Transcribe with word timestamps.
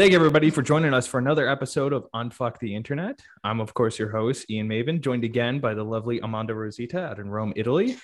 Thank 0.00 0.12
you, 0.12 0.16
everybody, 0.16 0.48
for 0.48 0.62
joining 0.62 0.94
us 0.94 1.06
for 1.06 1.18
another 1.18 1.46
episode 1.46 1.92
of 1.92 2.06
Unfuck 2.14 2.58
the 2.58 2.74
Internet. 2.74 3.20
I'm, 3.44 3.60
of 3.60 3.74
course, 3.74 3.98
your 3.98 4.08
host, 4.08 4.50
Ian 4.50 4.66
Maven, 4.66 5.02
joined 5.02 5.24
again 5.24 5.60
by 5.60 5.74
the 5.74 5.84
lovely 5.84 6.20
Amanda 6.20 6.54
Rosita 6.54 7.04
out 7.04 7.18
in 7.18 7.28
Rome, 7.28 7.52
Italy. 7.54 7.98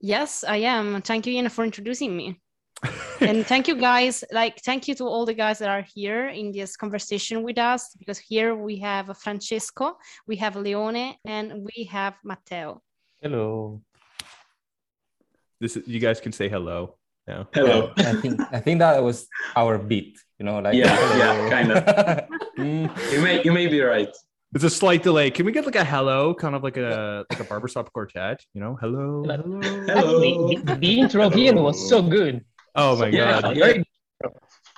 Yes, 0.00 0.42
I 0.42 0.56
am. 0.56 1.00
Thank 1.00 1.28
you, 1.28 1.34
Ian, 1.34 1.48
for 1.48 1.62
introducing 1.62 2.16
me. 2.16 2.40
and 3.20 3.46
thank 3.46 3.68
you, 3.68 3.76
guys. 3.76 4.24
Like, 4.32 4.58
thank 4.64 4.88
you 4.88 4.96
to 4.96 5.04
all 5.04 5.24
the 5.24 5.32
guys 5.32 5.60
that 5.60 5.68
are 5.68 5.86
here 5.94 6.26
in 6.26 6.50
this 6.50 6.76
conversation 6.76 7.44
with 7.44 7.56
us, 7.56 7.94
because 8.00 8.18
here 8.18 8.56
we 8.56 8.80
have 8.80 9.16
Francesco, 9.16 9.98
we 10.26 10.34
have 10.38 10.56
Leone, 10.56 11.14
and 11.24 11.70
we 11.76 11.84
have 11.84 12.16
Matteo. 12.24 12.82
Hello. 13.20 13.80
This 15.60 15.76
is, 15.76 15.86
you 15.86 16.00
guys 16.00 16.20
can 16.20 16.32
say 16.32 16.48
hello. 16.48 16.96
Yeah. 17.28 17.44
Hello. 17.54 17.92
I 17.96 18.14
think 18.14 18.40
I 18.52 18.60
think 18.60 18.80
that 18.80 19.02
was 19.02 19.26
our 19.54 19.78
beat. 19.78 20.18
You 20.38 20.46
know, 20.46 20.58
like 20.58 20.74
yeah, 20.74 20.96
hello. 20.96 21.16
yeah, 21.18 21.50
kind 21.50 21.72
of. 21.72 21.84
mm. 22.58 23.12
You 23.12 23.20
may 23.22 23.42
you 23.44 23.52
may 23.52 23.68
be 23.68 23.80
right. 23.80 24.10
It's 24.54 24.64
a 24.64 24.70
slight 24.70 25.02
delay. 25.02 25.30
Can 25.30 25.46
we 25.46 25.52
get 25.52 25.64
like 25.64 25.76
a 25.76 25.84
hello, 25.84 26.34
kind 26.34 26.54
of 26.54 26.62
like 26.62 26.76
a 26.76 27.24
like 27.30 27.40
a 27.40 27.44
barbershop 27.44 27.92
quartet? 27.92 28.40
You 28.54 28.60
know, 28.60 28.76
hello, 28.80 29.22
hello. 29.24 29.60
hello. 29.86 30.20
The, 30.20 30.76
the 30.80 31.00
intro 31.00 31.30
here 31.30 31.54
was 31.54 31.88
so 31.88 32.02
good. 32.02 32.44
Oh 32.74 32.96
my 32.96 33.06
yeah, 33.06 33.40
god! 33.40 33.56
Yeah. 33.56 33.82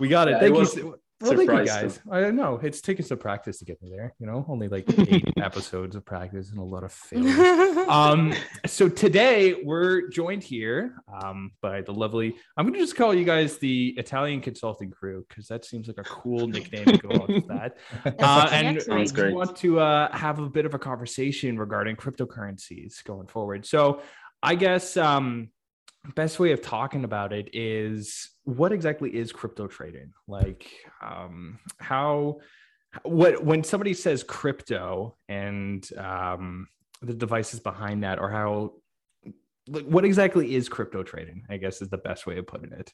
We 0.01 0.09
got 0.09 0.29
it. 0.29 0.33
Yeah, 0.33 0.41
Thank 0.41 0.57
it 0.57 0.77
you. 0.77 0.99
Well, 1.25 1.37
thank 1.37 1.51
you 1.51 1.65
guys. 1.65 1.99
Them. 1.99 2.13
I 2.13 2.21
don't 2.21 2.37
know. 2.37 2.61
It's 2.63 2.81
taken 2.81 3.05
some 3.05 3.19
practice 3.19 3.59
to 3.59 3.65
get 3.65 3.83
me 3.83 3.91
there. 3.91 4.15
You 4.19 4.27
know, 4.27 4.45
only 4.49 4.69
like 4.69 4.85
eight 4.99 5.27
episodes 5.37 5.97
of 5.97 6.05
practice 6.05 6.51
and 6.51 6.59
a 6.59 6.63
lot 6.63 6.85
of 6.85 6.93
failures. 6.93 7.37
um, 7.89 8.35
so 8.67 8.89
today 8.89 9.63
we're 9.63 10.09
joined 10.09 10.43
here 10.43 11.03
um, 11.23 11.53
by 11.61 11.81
the 11.81 11.93
lovely. 11.93 12.37
I'm 12.57 12.67
going 12.67 12.75
to 12.75 12.81
just 12.81 12.97
call 12.97 13.15
you 13.15 13.25
guys 13.25 13.59
the 13.59 13.95
Italian 13.97 14.41
Consulting 14.41 14.91
Crew 14.91 15.25
because 15.29 15.49
that 15.49 15.65
seems 15.65 15.89
like 15.89 15.99
a 15.99 16.05
cool 16.05 16.47
nickname 16.49 16.85
to 16.85 16.99
go 16.99 17.11
on 17.11 17.35
with 17.35 17.49
that. 17.49 17.77
Uh, 18.05 18.49
and 18.53 18.83
we 18.89 19.33
want 19.33 19.57
to 19.57 19.81
uh, 19.81 20.15
have 20.17 20.39
a 20.39 20.49
bit 20.49 20.67
of 20.67 20.75
a 20.75 20.79
conversation 20.79 21.59
regarding 21.59 21.97
cryptocurrencies 21.97 23.03
going 23.05 23.27
forward. 23.27 23.67
So 23.67 24.03
I 24.43 24.55
guess. 24.55 24.97
Um, 24.97 25.49
best 26.11 26.39
way 26.39 26.53
of 26.53 26.61
talking 26.61 27.05
about 27.05 27.33
it 27.33 27.51
is 27.53 28.31
what 28.45 28.73
exactly 28.73 29.15
is 29.15 29.33
crypto 29.33 29.67
trading? 29.67 30.13
Like 30.29 30.71
um 31.03 31.59
how 31.79 32.41
what 33.03 33.45
when 33.45 33.65
somebody 33.65 33.95
says 33.95 34.23
crypto 34.23 35.17
and 35.29 35.89
um 35.99 36.69
the 37.03 37.15
devices 37.15 37.61
behind 37.61 38.05
that 38.05 38.19
or 38.19 38.31
how 38.31 38.73
like 39.69 39.85
what 39.87 40.05
exactly 40.05 40.55
is 40.55 40.69
crypto 40.69 41.03
trading 41.03 41.45
i 41.49 41.57
guess 41.57 41.83
is 41.83 41.89
the 41.89 41.99
best 41.99 42.27
way 42.27 42.39
of 42.39 42.47
putting 42.47 42.73
it. 42.73 42.93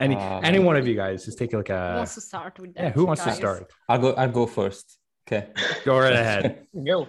Any 0.00 0.16
um, 0.16 0.44
any 0.44 0.58
one 0.58 0.76
of 0.76 0.86
you 0.86 0.94
guys 0.94 1.24
just 1.24 1.38
take 1.38 1.52
like 1.52 1.54
a 1.54 1.56
look 1.56 1.70
at 1.70 1.92
who 1.92 1.96
wants 1.96 2.14
to 2.14 2.20
start 2.20 2.58
with 2.58 2.74
that 2.74 2.82
yeah 2.82 2.90
who 2.90 3.04
wants 3.04 3.24
guys? 3.24 3.34
to 3.34 3.36
start? 3.36 3.72
I'll 3.88 3.98
go 3.98 4.12
i'll 4.14 4.30
go 4.30 4.46
first. 4.46 4.98
Okay. 5.26 5.48
Go 5.84 5.98
right 5.98 6.12
ahead. 6.24 6.66
Go 6.74 7.06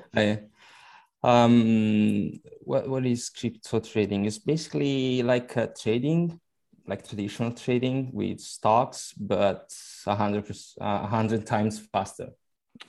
um, 1.24 2.32
what, 2.62 2.88
what 2.90 3.06
is 3.06 3.30
crypto 3.30 3.80
trading? 3.80 4.26
It's 4.26 4.40
basically 4.40 5.24
like 5.24 5.56
uh, 5.56 5.68
trading, 5.80 6.40
like 6.88 7.08
traditional 7.08 7.52
trading 7.52 8.12
with 8.14 8.40
stocks, 8.40 9.14
but 9.14 9.74
a 10.06 10.16
hundred 10.16 10.52
a 10.80 11.08
hundred 11.08 11.46
times 11.46 11.80
faster. 11.80 12.30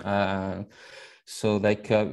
Uh, 0.02 0.62
so 1.26 1.56
like 1.56 1.90
uh, 1.90 2.06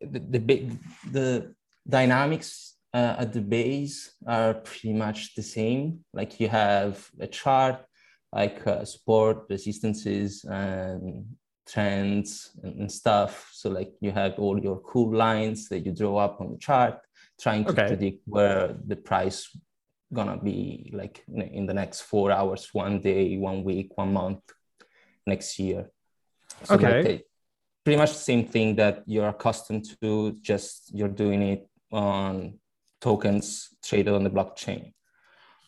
the, 0.00 0.20
the 0.28 0.78
the 1.10 1.54
dynamics 1.88 2.76
uh, 2.94 3.16
at 3.18 3.32
the 3.32 3.40
base 3.40 4.12
are 4.26 4.54
pretty 4.54 4.92
much 4.92 5.34
the 5.34 5.42
same. 5.42 6.04
Like 6.12 6.38
you 6.40 6.48
have 6.48 7.10
a 7.20 7.26
chart, 7.26 7.84
like 8.32 8.64
uh, 8.66 8.84
support, 8.84 9.46
resistances, 9.48 10.44
and 10.44 11.24
trends 11.66 12.50
and, 12.62 12.90
stuff. 12.90 13.50
So 13.52 13.70
like 13.70 13.92
you 14.00 14.10
have 14.12 14.38
all 14.38 14.58
your 14.58 14.80
cool 14.80 15.14
lines 15.14 15.68
that 15.68 15.80
you 15.80 15.92
draw 15.92 16.18
up 16.18 16.40
on 16.40 16.52
the 16.52 16.58
chart, 16.58 16.98
trying 17.40 17.64
to 17.64 17.70
okay. 17.70 17.86
predict 17.88 18.22
where 18.26 18.76
the 18.86 18.96
price 18.96 19.56
gonna 20.12 20.36
be 20.36 20.90
like 20.92 21.22
in 21.28 21.66
the 21.66 21.74
next 21.74 22.02
four 22.02 22.32
hours, 22.32 22.68
one 22.72 23.00
day, 23.00 23.36
one 23.36 23.62
week, 23.62 23.96
one 23.96 24.12
month, 24.12 24.40
next 25.26 25.58
year. 25.58 25.90
So 26.64 26.74
okay. 26.74 27.02
Like, 27.02 27.26
pretty 27.84 27.98
much 27.98 28.10
the 28.10 28.18
same 28.18 28.46
thing 28.46 28.76
that 28.76 29.02
you're 29.06 29.28
accustomed 29.28 29.86
to, 30.00 30.36
just 30.42 30.90
you're 30.94 31.08
doing 31.08 31.42
it 31.42 31.68
on 31.92 32.58
tokens 33.00 33.68
traded 33.82 34.12
on 34.12 34.24
the 34.24 34.30
blockchain. 34.30 34.92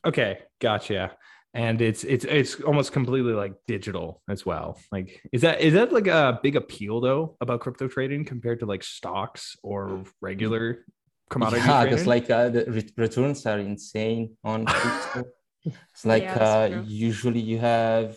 Okay, 0.05 0.41
gotcha 0.61 1.13
and 1.55 1.83
it's 1.83 2.05
it's 2.05 2.25
it's 2.25 2.61
almost 2.63 2.93
completely 2.93 3.33
like 3.33 3.55
digital 3.67 4.23
as 4.29 4.47
well. 4.47 4.79
Like 4.91 5.21
is 5.33 5.43
that 5.43 5.61
is 5.61 5.75
that 5.75 5.93
like 5.93 6.07
a 6.07 6.41
big 6.43 6.57
appeal 6.57 7.01
though 7.01 7.37
about 7.41 7.61
crypto 7.61 7.89
trading 7.89 8.25
compared 8.25 8.61
to 8.61 8.67
like 8.67 8.83
stocks 8.83 9.57
or 9.63 10.05
regular 10.21 10.87
commodity 11.29 11.63
yeah 11.67 11.85
because 11.85 12.07
like 12.07 12.31
uh, 12.31 12.49
the 12.49 12.93
returns 12.97 13.45
are 13.47 13.59
insane 13.59 14.37
on 14.45 14.65
crypto. 14.67 15.25
It's 15.65 16.05
like 16.05 16.25
yeah, 16.25 16.45
uh, 16.45 16.83
usually 16.87 17.41
you 17.41 17.59
have 17.59 18.17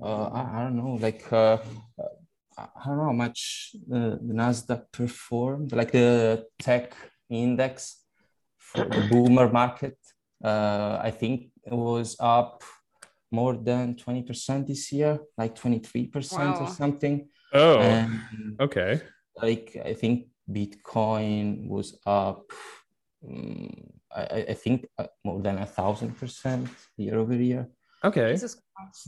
uh, 0.00 0.24
I, 0.26 0.60
I, 0.60 0.62
don't 0.62 0.76
know 0.76 0.96
like 1.00 1.30
uh, 1.32 1.58
I 2.56 2.86
don't 2.86 2.98
know 2.98 3.04
how 3.04 3.12
much 3.12 3.74
uh, 3.92 4.16
the 4.22 4.34
Nasdaq 4.34 4.92
performed 4.92 5.72
like 5.72 5.92
the 5.92 6.46
tech 6.58 6.94
index 7.28 8.04
for 8.56 8.84
the 8.84 9.06
boomer 9.10 9.50
market. 9.50 9.98
Uh, 10.42 11.00
I 11.02 11.10
think 11.10 11.50
it 11.70 11.76
was 11.76 12.16
up 12.20 12.62
more 13.30 13.54
than 13.56 13.94
20% 13.94 14.66
this 14.66 14.92
year, 14.92 15.20
like 15.36 15.54
23% 15.54 16.32
wow. 16.32 16.56
or 16.60 16.68
something. 16.68 17.28
Oh, 17.52 17.78
and 17.78 18.20
okay. 18.60 19.00
Like 19.36 19.76
I 19.84 19.94
think 19.94 20.28
Bitcoin 20.50 21.68
was 21.68 21.98
up, 22.06 22.50
um, 23.26 23.70
I, 24.14 24.46
I, 24.48 24.54
think 24.54 24.86
uh, 24.98 25.06
more 25.24 25.40
than 25.40 25.58
a 25.58 25.66
thousand 25.66 26.18
percent 26.18 26.68
year 26.96 27.18
over 27.18 27.34
year. 27.34 27.68
Okay. 28.02 28.36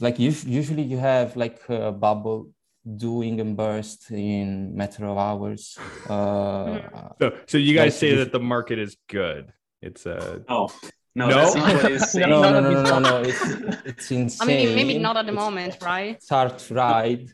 Like 0.01 0.19
usually 0.19 0.83
you 0.83 0.99
have 0.99 1.37
like 1.37 1.61
a 1.69 1.93
bubble 1.93 2.51
doing 2.97 3.41
and 3.41 3.57
burst 3.57 4.11
in 4.11 4.75
matter 4.77 5.07
of 5.07 5.17
hours. 5.19 5.79
Uh, 6.09 6.81
so, 7.21 7.33
so 7.47 7.59
you 7.59 7.75
guys 7.75 7.93
like 7.93 8.01
say 8.01 8.15
that 8.17 8.33
the 8.33 8.41
market 8.41 8.79
is 8.79 8.97
good. 9.09 9.53
It's 9.83 10.07
a 10.07 10.17
uh... 10.19 10.39
oh 10.49 10.91
no, 12.15 12.27
no, 12.27 12.51
no, 12.51 12.61
no, 12.61 12.71
no, 12.71 12.83
no, 12.83 12.99
no, 12.99 13.23
It's 13.23 13.43
it's 13.85 14.11
insane. 14.11 14.41
I 14.43 14.65
mean, 14.65 14.75
maybe 14.75 14.99
not 14.99 15.17
at 15.17 15.27
the 15.27 15.33
it's, 15.33 15.43
moment, 15.45 15.79
right? 15.83 16.17
It's 16.17 16.29
hard 16.29 16.59
to 16.59 16.75
ride. 16.75 17.31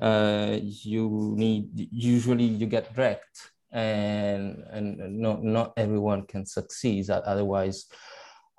Uh, 0.00 0.58
you 0.60 1.34
need 1.36 1.88
usually 1.92 2.44
you 2.44 2.66
get 2.66 2.90
wrecked, 2.96 3.50
and 3.72 4.64
and 4.70 5.20
not 5.20 5.42
not 5.42 5.72
everyone 5.76 6.26
can 6.26 6.46
succeed. 6.46 7.10
Otherwise, 7.10 7.86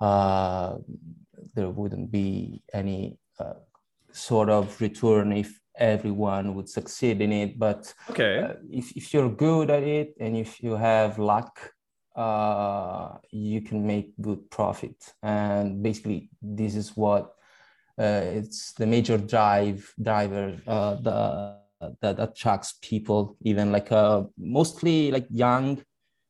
uh, 0.00 0.76
there 1.54 1.70
wouldn't 1.70 2.10
be 2.10 2.62
any 2.72 3.18
uh, 3.38 3.54
sort 4.12 4.48
of 4.48 4.80
return 4.80 5.32
if 5.32 5.60
everyone 5.76 6.54
would 6.54 6.68
succeed 6.68 7.20
in 7.20 7.32
it. 7.32 7.58
But 7.58 7.92
okay, 8.10 8.38
uh, 8.38 8.54
if 8.70 8.96
if 8.96 9.12
you're 9.12 9.30
good 9.30 9.70
at 9.70 9.82
it 9.82 10.14
and 10.20 10.36
if 10.36 10.62
you 10.62 10.76
have 10.76 11.18
luck 11.18 11.72
uh, 12.16 13.18
you 13.30 13.60
can 13.60 13.86
make 13.86 14.12
good 14.20 14.50
profit. 14.50 15.14
And 15.22 15.82
basically, 15.82 16.30
this 16.42 16.74
is 16.74 16.96
what 16.96 17.34
uh, 17.98 18.22
it's 18.24 18.72
the 18.72 18.86
major 18.86 19.18
drive 19.18 19.92
driver 20.02 20.56
uh, 20.66 20.94
the, 20.96 21.56
that 22.00 22.18
attracts 22.18 22.74
people, 22.82 23.36
even 23.42 23.72
like 23.72 23.90
uh, 23.92 24.24
mostly 24.38 25.10
like 25.10 25.26
young 25.30 25.82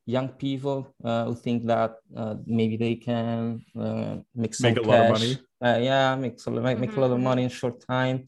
young 0.05 0.29
people 0.29 0.93
uh, 1.03 1.25
who 1.25 1.35
think 1.35 1.65
that 1.65 1.95
uh, 2.15 2.35
maybe 2.45 2.75
they 2.75 2.95
can 2.95 3.63
uh, 3.79 4.17
make 4.35 4.53
some 4.53 4.73
make 4.73 4.77
a 4.77 4.81
cash. 4.81 4.89
lot 4.89 5.05
of 5.05 5.11
money. 5.11 5.37
Uh, 5.63 5.79
yeah, 5.79 6.15
make, 6.15 6.35
make, 6.47 6.79
make 6.79 6.97
a 6.97 6.99
lot 6.99 7.11
of 7.11 7.17
mm-hmm. 7.17 7.23
money 7.23 7.43
in 7.43 7.49
short 7.49 7.85
time. 7.85 8.27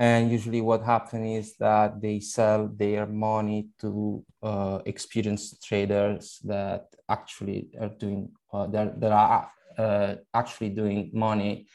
And 0.00 0.30
usually, 0.30 0.62
what 0.62 0.82
happens 0.82 1.44
is 1.44 1.56
that 1.58 2.00
they 2.00 2.20
sell 2.20 2.68
their 2.68 3.04
money 3.04 3.68
to 3.80 4.24
uh, 4.42 4.78
experienced 4.86 5.62
traders 5.62 6.40
that 6.44 6.86
actually 7.10 7.68
are 7.78 7.90
doing 7.90 8.30
uh, 8.50 8.66
that, 8.68 8.98
that 8.98 9.12
are 9.12 9.50
uh, 9.76 10.14
actually 10.32 10.70
doing 10.70 11.10
money, 11.12 11.66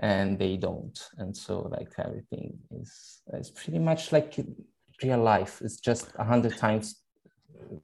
and 0.00 0.40
they 0.40 0.56
don't. 0.56 0.98
And 1.18 1.36
so, 1.36 1.68
like 1.70 1.92
everything 1.98 2.58
is 2.72 3.22
is 3.34 3.50
pretty 3.50 3.78
much 3.78 4.10
like 4.10 4.34
real 5.00 5.22
life. 5.22 5.62
It's 5.62 5.78
just 5.78 6.10
a 6.18 6.24
hundred 6.24 6.56
times 6.58 7.00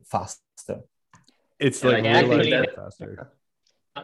faster. 0.04 0.80
It's 1.60 1.84
like 1.84 2.02
yeah, 2.02 2.18
actually, 2.18 2.50
that, 2.50 2.74
faster. 2.74 3.30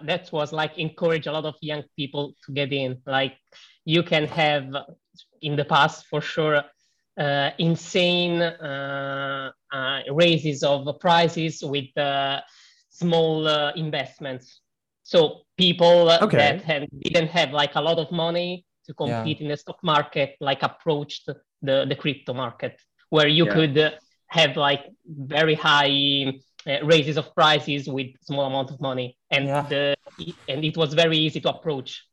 That 0.05 0.31
was 0.31 0.53
like 0.53 0.79
encourage 0.79 1.27
a 1.27 1.33
lot 1.33 1.47
of 1.47 1.57
young 1.61 1.83
people 1.97 2.37
to 2.47 2.53
get 2.53 2.73
in. 2.73 2.99
Like 3.07 3.35
you 3.95 4.03
can 4.03 4.25
have 4.43 4.67
in 5.43 5.57
the 5.57 5.65
past 5.65 6.07
for 6.11 6.21
sure 6.21 6.63
uh, 7.19 7.51
insane 7.59 8.41
uh, 8.41 9.51
uh, 9.73 10.01
raises 10.23 10.63
of 10.63 10.79
prices 11.01 11.63
with 11.63 11.91
uh, 11.99 12.41
small 12.91 13.49
uh, 13.49 13.73
investments. 13.87 14.61
So 15.03 15.43
people 15.57 16.11
okay. 16.23 16.37
that 16.37 16.63
had, 16.63 16.89
didn't 17.07 17.29
have 17.29 17.51
like 17.53 17.75
a 17.75 17.81
lot 17.89 17.99
of 17.99 18.09
money 18.13 18.65
to 18.87 18.95
compete 18.95 19.39
yeah. 19.39 19.45
in 19.45 19.49
the 19.49 19.57
stock 19.57 19.81
market 19.83 20.37
like 20.41 20.63
approached 20.63 21.29
the, 21.63 21.85
the 21.91 21.97
crypto 21.97 22.33
market 22.33 22.81
where 23.11 23.29
you 23.29 23.45
yeah. 23.47 23.55
could 23.55 23.79
uh, 23.79 23.91
have 24.29 24.57
like 24.57 24.83
very 25.07 25.55
high 25.55 26.33
uh, 26.67 26.79
raises 26.85 27.17
of 27.17 27.35
prices 27.35 27.89
with 27.89 28.09
small 28.23 28.47
amount 28.47 28.71
of 28.71 28.81
money 28.81 29.17
and 29.31 29.47
yeah. 29.47 29.63
the 29.73 29.97
and 30.49 30.65
it 30.65 30.77
was 30.77 30.95
very 30.95 31.19
easy 31.19 31.41
to 31.41 31.51
approach 31.51 32.05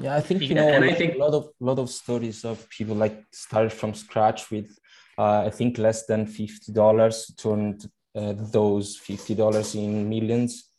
yeah 0.00 0.16
i 0.16 0.20
think 0.20 0.42
you 0.42 0.54
know 0.54 0.68
and 0.68 0.84
I 0.84 0.94
think 0.94 1.14
a 1.14 1.18
lot 1.18 1.34
of 1.34 1.48
lot 1.60 1.78
of 1.78 1.90
stories 1.90 2.44
of 2.44 2.68
people 2.70 2.94
like 2.94 3.24
started 3.32 3.72
from 3.72 3.94
scratch 3.94 4.50
with 4.50 4.78
uh, 5.18 5.42
i 5.46 5.50
think 5.50 5.78
less 5.78 6.06
than 6.06 6.26
$50 6.26 7.36
turned 7.36 7.90
uh, 8.14 8.34
those 8.36 8.98
$50 8.98 9.74
in 9.74 10.08
millions 10.08 10.70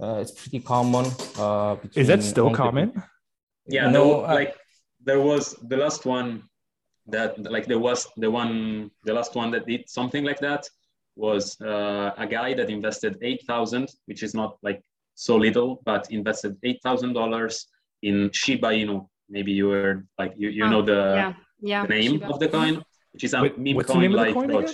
uh, 0.00 0.18
it's 0.20 0.30
pretty 0.30 0.60
common 0.60 1.06
uh, 1.38 1.76
is 1.94 2.06
that 2.06 2.22
still 2.22 2.50
common 2.50 2.90
people. 2.90 3.02
yeah 3.66 3.90
no 3.90 4.24
uh, 4.24 4.34
like 4.34 4.54
there 5.04 5.20
was 5.20 5.54
the 5.68 5.76
last 5.76 6.06
one 6.06 6.42
that 7.06 7.38
like 7.50 7.66
there 7.66 7.78
was 7.78 8.06
the 8.16 8.30
one 8.30 8.90
the 9.04 9.12
last 9.12 9.34
one 9.34 9.50
that 9.50 9.66
did 9.66 9.88
something 9.88 10.24
like 10.24 10.38
that 10.40 10.68
was 11.16 11.60
uh, 11.60 12.12
a 12.16 12.26
guy 12.26 12.54
that 12.54 12.70
invested 12.70 13.18
8000 13.20 13.88
which 14.06 14.22
is 14.22 14.34
not 14.34 14.56
like 14.62 14.80
so 15.14 15.36
little 15.36 15.82
but 15.84 16.10
invested 16.10 16.56
$8000 16.62 17.64
in 18.02 18.30
shiba 18.32 18.68
inu 18.68 19.06
maybe 19.28 19.52
you 19.52 19.68
were 19.68 20.04
like 20.18 20.32
you, 20.36 20.48
you 20.48 20.64
oh, 20.64 20.70
know 20.70 20.82
the, 20.82 21.00
yeah, 21.20 21.32
yeah, 21.60 21.82
the 21.86 21.88
name 21.88 22.12
shiba. 22.12 22.28
of 22.28 22.38
the 22.40 22.48
coin 22.48 22.82
which 23.12 23.24
is 23.24 23.34
a 23.34 23.42
Wait, 23.42 23.58
meme 23.58 23.80
coin 23.84 24.12
like 24.12 24.34
coin 24.34 24.66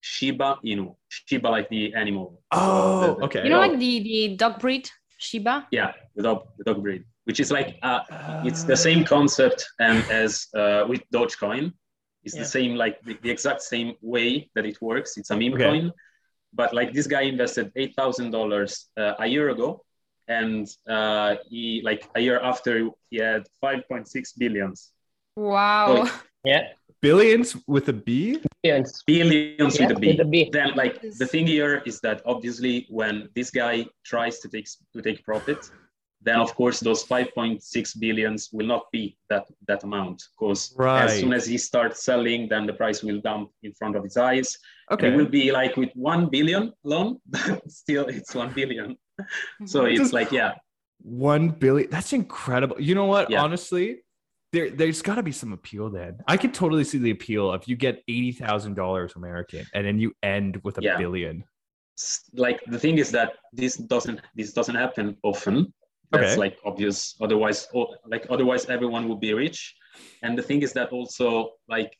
shiba 0.00 0.58
inu 0.64 0.94
shiba 1.08 1.48
like 1.48 1.68
the 1.68 1.94
animal 1.94 2.42
oh 2.52 3.00
the, 3.00 3.06
the, 3.06 3.24
okay 3.24 3.42
you 3.44 3.50
know 3.50 3.58
like 3.58 3.78
the 3.78 3.92
the 4.02 4.36
dog 4.36 4.58
breed 4.58 4.88
shiba 5.18 5.66
yeah 5.70 5.92
the 6.16 6.22
dog 6.22 6.48
the 6.58 6.64
dog 6.64 6.82
breed 6.82 7.04
which 7.30 7.38
is 7.38 7.50
like 7.52 7.78
uh, 7.82 8.00
it's 8.44 8.64
the 8.64 8.76
same 8.76 9.04
concept 9.04 9.64
and 9.78 9.98
as 10.10 10.48
uh, 10.56 10.84
with 10.88 11.02
Dogecoin. 11.14 11.72
It's 12.24 12.34
yeah. 12.34 12.42
the 12.42 12.48
same, 12.48 12.74
like 12.74 13.00
the, 13.02 13.16
the, 13.22 13.30
exact 13.30 13.62
same 13.62 13.94
way 14.02 14.50
that 14.54 14.66
it 14.66 14.76
works. 14.82 15.16
It's 15.16 15.30
a 15.30 15.36
meme 15.36 15.54
okay. 15.54 15.64
coin, 15.64 15.92
but 16.52 16.74
like 16.74 16.92
this 16.92 17.06
guy 17.06 17.22
invested 17.22 17.72
eight 17.76 17.94
thousand 17.96 18.34
uh, 18.34 18.38
dollars 18.38 18.90
a 18.96 19.26
year 19.26 19.50
ago, 19.50 19.84
and 20.30 20.68
uh, 20.88 21.36
he 21.48 21.82
like 21.84 22.08
a 22.14 22.20
year 22.20 22.40
after 22.40 22.88
he 23.10 23.18
had 23.18 23.42
five 23.60 23.80
point 23.88 24.08
six 24.08 24.32
billions. 24.32 24.92
Wow. 25.36 26.04
So, 26.04 26.12
yeah. 26.44 26.62
Billions 27.02 27.56
with 27.66 27.88
a 27.88 27.92
B? 27.92 28.40
Billions. 28.62 29.02
Billions 29.06 29.78
yeah, 29.78 29.88
with 29.88 29.96
a 29.96 30.00
B. 30.00 30.06
With 30.08 30.20
a 30.20 30.24
B. 30.24 30.50
Then 30.52 30.70
like 30.76 31.00
the 31.18 31.26
thing 31.26 31.46
here 31.46 31.82
is 31.86 32.00
that 32.00 32.22
obviously 32.24 32.86
when 32.90 33.28
this 33.34 33.50
guy 33.50 33.86
tries 34.04 34.38
to 34.40 34.48
take 34.48 34.68
to 34.94 35.02
take 35.02 35.24
profit, 35.24 35.70
then 36.22 36.38
of 36.38 36.54
course 36.54 36.80
those 36.80 37.04
5.6 37.04 37.98
billions 37.98 38.50
will 38.52 38.66
not 38.66 38.84
be 38.92 39.16
that 39.28 39.46
that 39.66 39.82
amount 39.84 40.22
because 40.32 40.74
right. 40.76 41.04
as 41.04 41.18
soon 41.18 41.32
as 41.32 41.46
he 41.46 41.56
starts 41.56 42.04
selling 42.04 42.48
then 42.48 42.66
the 42.66 42.72
price 42.72 43.02
will 43.02 43.20
dump 43.20 43.50
in 43.62 43.72
front 43.72 43.96
of 43.96 44.04
his 44.04 44.16
eyes 44.16 44.58
okay 44.90 45.06
and 45.06 45.14
it 45.14 45.16
will 45.16 45.30
be 45.30 45.50
like 45.50 45.76
with 45.76 45.90
1 45.94 46.28
billion 46.28 46.72
loan 46.84 47.18
but 47.26 47.70
still 47.70 48.06
it's 48.06 48.34
1 48.34 48.52
billion 48.52 48.96
so 49.64 49.84
it's 49.86 50.12
like 50.12 50.32
yeah 50.32 50.52
1 51.02 51.50
billion 51.50 51.88
that's 51.90 52.12
incredible 52.12 52.80
you 52.80 52.94
know 52.94 53.06
what 53.06 53.30
yeah. 53.30 53.42
honestly 53.42 54.02
there, 54.52 54.68
there's 54.68 55.00
got 55.00 55.14
to 55.14 55.22
be 55.22 55.30
some 55.30 55.52
appeal 55.52 55.90
then. 55.90 56.18
I 56.26 56.36
could 56.36 56.52
totally 56.52 56.82
see 56.82 56.98
the 56.98 57.12
appeal 57.12 57.52
if 57.52 57.68
you 57.68 57.76
get 57.76 58.02
eighty 58.08 58.32
thousand 58.32 58.74
dollars 58.74 59.12
American 59.14 59.64
and 59.74 59.86
then 59.86 60.00
you 60.00 60.12
end 60.24 60.60
with 60.64 60.76
a 60.78 60.82
yeah. 60.82 60.96
billion. 60.96 61.44
Like 62.34 62.60
the 62.66 62.76
thing 62.76 62.98
is 62.98 63.12
that 63.12 63.34
this 63.52 63.76
doesn't 63.76 64.20
this 64.34 64.52
doesn't 64.52 64.74
happen 64.74 65.16
often, 65.22 65.72
that's 66.10 66.32
okay. 66.32 66.36
like 66.36 66.58
obvious 66.64 67.14
otherwise 67.20 67.68
like 68.06 68.26
otherwise 68.30 68.66
everyone 68.66 69.08
would 69.08 69.20
be 69.20 69.32
rich 69.32 69.74
and 70.22 70.36
the 70.36 70.42
thing 70.42 70.62
is 70.62 70.72
that 70.72 70.90
also 70.90 71.52
like 71.68 71.96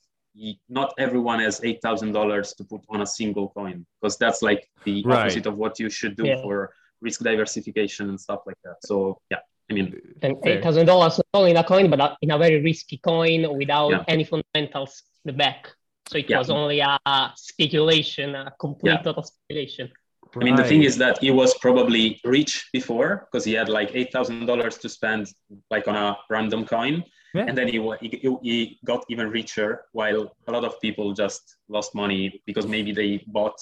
not 0.69 0.93
everyone 0.99 1.41
has 1.41 1.61
eight 1.65 1.81
thousand 1.83 2.13
dollars 2.13 2.55
to 2.55 2.65
put 2.65 2.81
on 2.89 3.03
a 3.03 3.07
single 3.07 3.49
coin 3.51 3.87
because 4.01 4.17
that's 4.17 4.43
like 4.43 4.69
the 4.85 5.03
right. 5.05 5.19
opposite 5.19 5.47
of 5.47 5.57
what 5.57 5.79
you 5.79 5.89
should 5.89 6.17
do 6.17 6.27
yeah. 6.27 6.41
for 6.43 6.73
risk 7.00 7.20
diversification 7.20 8.08
and 8.08 8.20
stuff 8.20 8.41
like 8.47 8.58
that 8.64 8.76
so 8.85 9.19
yeah 9.31 9.38
I 9.70 9.73
mean, 9.73 10.00
and 10.23 10.37
eight 10.44 10.62
thousand 10.64 10.87
dollars 10.87 11.19
not 11.19 11.26
only 11.32 11.52
in 11.52 11.56
a 11.56 11.62
coin, 11.62 11.88
but 11.88 12.17
in 12.23 12.32
a 12.32 12.38
very 12.38 12.61
risky 12.61 12.99
coin 12.99 13.56
without 13.56 13.91
yeah. 13.91 14.05
any 14.08 14.25
fundamentals 14.25 15.05
in 15.25 15.31
the 15.31 15.38
back. 15.38 15.69
So 16.08 16.19
it 16.19 16.29
yeah. 16.29 16.38
was 16.38 16.50
only 16.50 16.81
a 16.81 16.99
speculation, 17.37 18.35
a 18.35 18.52
complete 18.58 18.91
yeah. 18.91 19.02
total 19.02 19.23
speculation. 19.23 19.93
Right. 20.35 20.43
I 20.43 20.44
mean, 20.44 20.56
the 20.56 20.64
thing 20.64 20.82
is 20.82 20.97
that 20.99 21.19
he 21.20 21.31
was 21.31 21.56
probably 21.58 22.20
rich 22.25 22.69
before 22.73 23.29
because 23.31 23.44
he 23.44 23.52
had 23.52 23.69
like 23.69 23.91
eight 23.94 24.12
thousand 24.12 24.47
dollars 24.47 24.76
to 24.79 24.88
spend 24.88 25.29
like 25.70 25.87
on 25.87 25.94
a 25.94 26.17
random 26.29 26.64
coin, 26.64 27.05
yeah. 27.32 27.44
and 27.47 27.56
then 27.56 27.69
he, 27.69 27.79
he 28.00 28.37
he 28.43 28.79
got 28.85 29.05
even 29.08 29.31
richer. 29.31 29.85
While 29.93 30.32
a 30.49 30.52
lot 30.52 30.64
of 30.64 30.81
people 30.81 31.12
just 31.12 31.56
lost 31.69 31.94
money 31.94 32.43
because 32.44 32.67
maybe 32.67 32.91
they 32.93 33.25
bought 33.29 33.61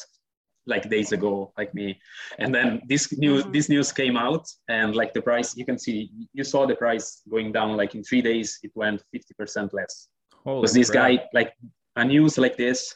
like 0.68 0.88
days 0.88 1.12
ago, 1.12 1.52
like 1.58 1.74
me. 1.74 1.98
And 2.38 2.54
then 2.54 2.82
this 2.86 3.16
news 3.16 3.42
mm-hmm. 3.42 3.52
this 3.52 3.68
news 3.68 3.92
came 3.92 4.16
out, 4.16 4.46
and 4.68 4.94
like 4.94 5.12
the 5.14 5.22
price, 5.22 5.56
you 5.56 5.64
can 5.64 5.78
see 5.78 6.10
you 6.32 6.44
saw 6.44 6.66
the 6.66 6.76
price 6.76 7.22
going 7.28 7.52
down. 7.52 7.76
Like 7.76 7.94
in 7.94 8.04
three 8.04 8.22
days, 8.22 8.58
it 8.62 8.72
went 8.74 9.02
fifty 9.12 9.34
percent 9.34 9.74
less. 9.74 10.08
Because 10.44 10.72
this 10.72 10.90
guy, 10.90 11.24
like 11.34 11.52
a 11.96 12.04
news 12.04 12.38
like 12.38 12.56
this, 12.56 12.94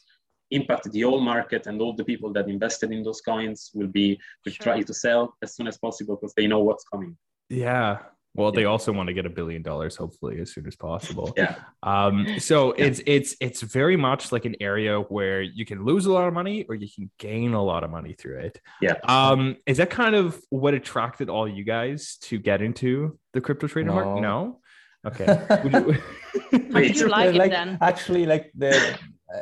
impact 0.52 0.90
the 0.92 1.00
whole 1.02 1.20
market 1.20 1.66
and 1.66 1.80
all 1.80 1.94
the 1.94 2.04
people 2.04 2.32
that 2.32 2.48
invested 2.48 2.92
in 2.92 3.02
those 3.02 3.20
coins 3.20 3.70
will 3.75 3.88
be 3.88 4.18
will 4.44 4.52
sure. 4.52 4.64
try 4.64 4.80
to 4.82 4.94
sell 4.94 5.34
as 5.42 5.56
soon 5.56 5.66
as 5.66 5.78
possible 5.78 6.16
because 6.16 6.34
they 6.34 6.46
know 6.46 6.60
what's 6.60 6.84
coming 6.84 7.16
yeah 7.48 7.98
well 8.34 8.52
they 8.52 8.64
also 8.64 8.93
want 8.93 9.08
to 9.08 9.12
get 9.12 9.26
a 9.26 9.31
billion 9.31 9.62
dollars 9.62 9.96
hopefully 9.96 10.40
as 10.40 10.52
soon 10.52 10.67
as 10.67 10.76
possible. 10.76 11.32
Yeah. 11.37 11.56
Um 11.82 12.38
so 12.38 12.75
yeah. 12.76 12.84
it's 12.87 13.00
it's 13.06 13.37
it's 13.40 13.61
very 13.62 13.96
much 13.96 14.32
like 14.32 14.44
an 14.44 14.56
area 14.61 15.00
where 15.00 15.43
you 15.43 15.64
can 15.64 15.84
lose 15.84 16.06
a 16.06 16.12
lot 16.12 16.29
of 16.29 16.34
money 16.34 16.64
or 16.69 16.75
you 16.75 16.88
can 16.93 17.11
gain 17.19 17.55
a 17.55 17.62
lot 17.62 17.84
of 17.84 17.90
money 17.90 18.14
through 18.14 18.38
it. 18.38 18.61
Yeah. 18.81 18.94
Um 19.05 19.56
is 19.67 19.76
that 19.79 19.90
kind 19.90 20.14
of 20.14 20.40
what 20.50 20.75
attracted 20.75 21.29
all 21.29 21.49
you 21.49 21.64
guys 21.64 22.17
to 22.23 22.38
get 22.38 22.62
into 22.62 23.19
the 23.32 23.40
crypto 23.40 23.67
trading 23.67 23.94
no. 23.94 23.94
market? 23.94 24.20
No. 24.20 24.58
Okay. 25.05 25.26
How 26.73 26.81
did 26.81 26.96
you 26.96 27.08
like, 27.08 27.35
like 27.35 27.50
it 27.50 27.50
then? 27.50 27.78
Actually, 27.81 28.25
like 28.25 28.52
the 28.55 28.99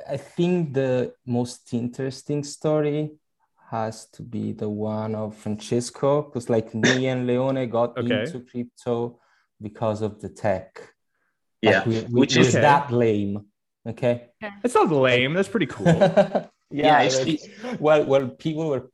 I 0.09 0.17
think 0.17 0.75
the 0.75 1.13
most 1.27 1.73
interesting 1.75 2.45
story 2.45 3.11
has 3.71 4.07
to 4.07 4.23
be 4.23 4.53
the 4.53 4.69
one 4.69 5.15
of 5.15 5.37
Francesco, 5.37 6.23
because 6.23 6.51
like 6.51 6.75
me 6.75 7.07
and 7.07 7.27
Leone 7.27 7.69
got 7.71 7.97
okay. 7.97 8.23
into 8.23 8.41
crypto 8.41 9.21
because 9.61 10.03
of 10.03 10.21
the 10.21 10.29
tech. 10.29 10.95
Yeah, 11.63 11.79
like 11.79 11.87
we, 11.87 12.01
which 12.01 12.37
is 12.37 12.55
okay. 12.55 12.63
that 12.63 12.93
lame. 12.93 13.47
Okay, 13.87 14.29
it's 14.65 14.75
not 14.75 14.91
lame. 14.91 15.35
That's 15.35 15.49
pretty 15.49 15.67
cool. 15.67 15.87
yeah, 16.73 17.03
yeah 17.03 17.37
well 17.81 18.05
well 18.05 18.29
people 18.29 18.69
were 18.69 18.89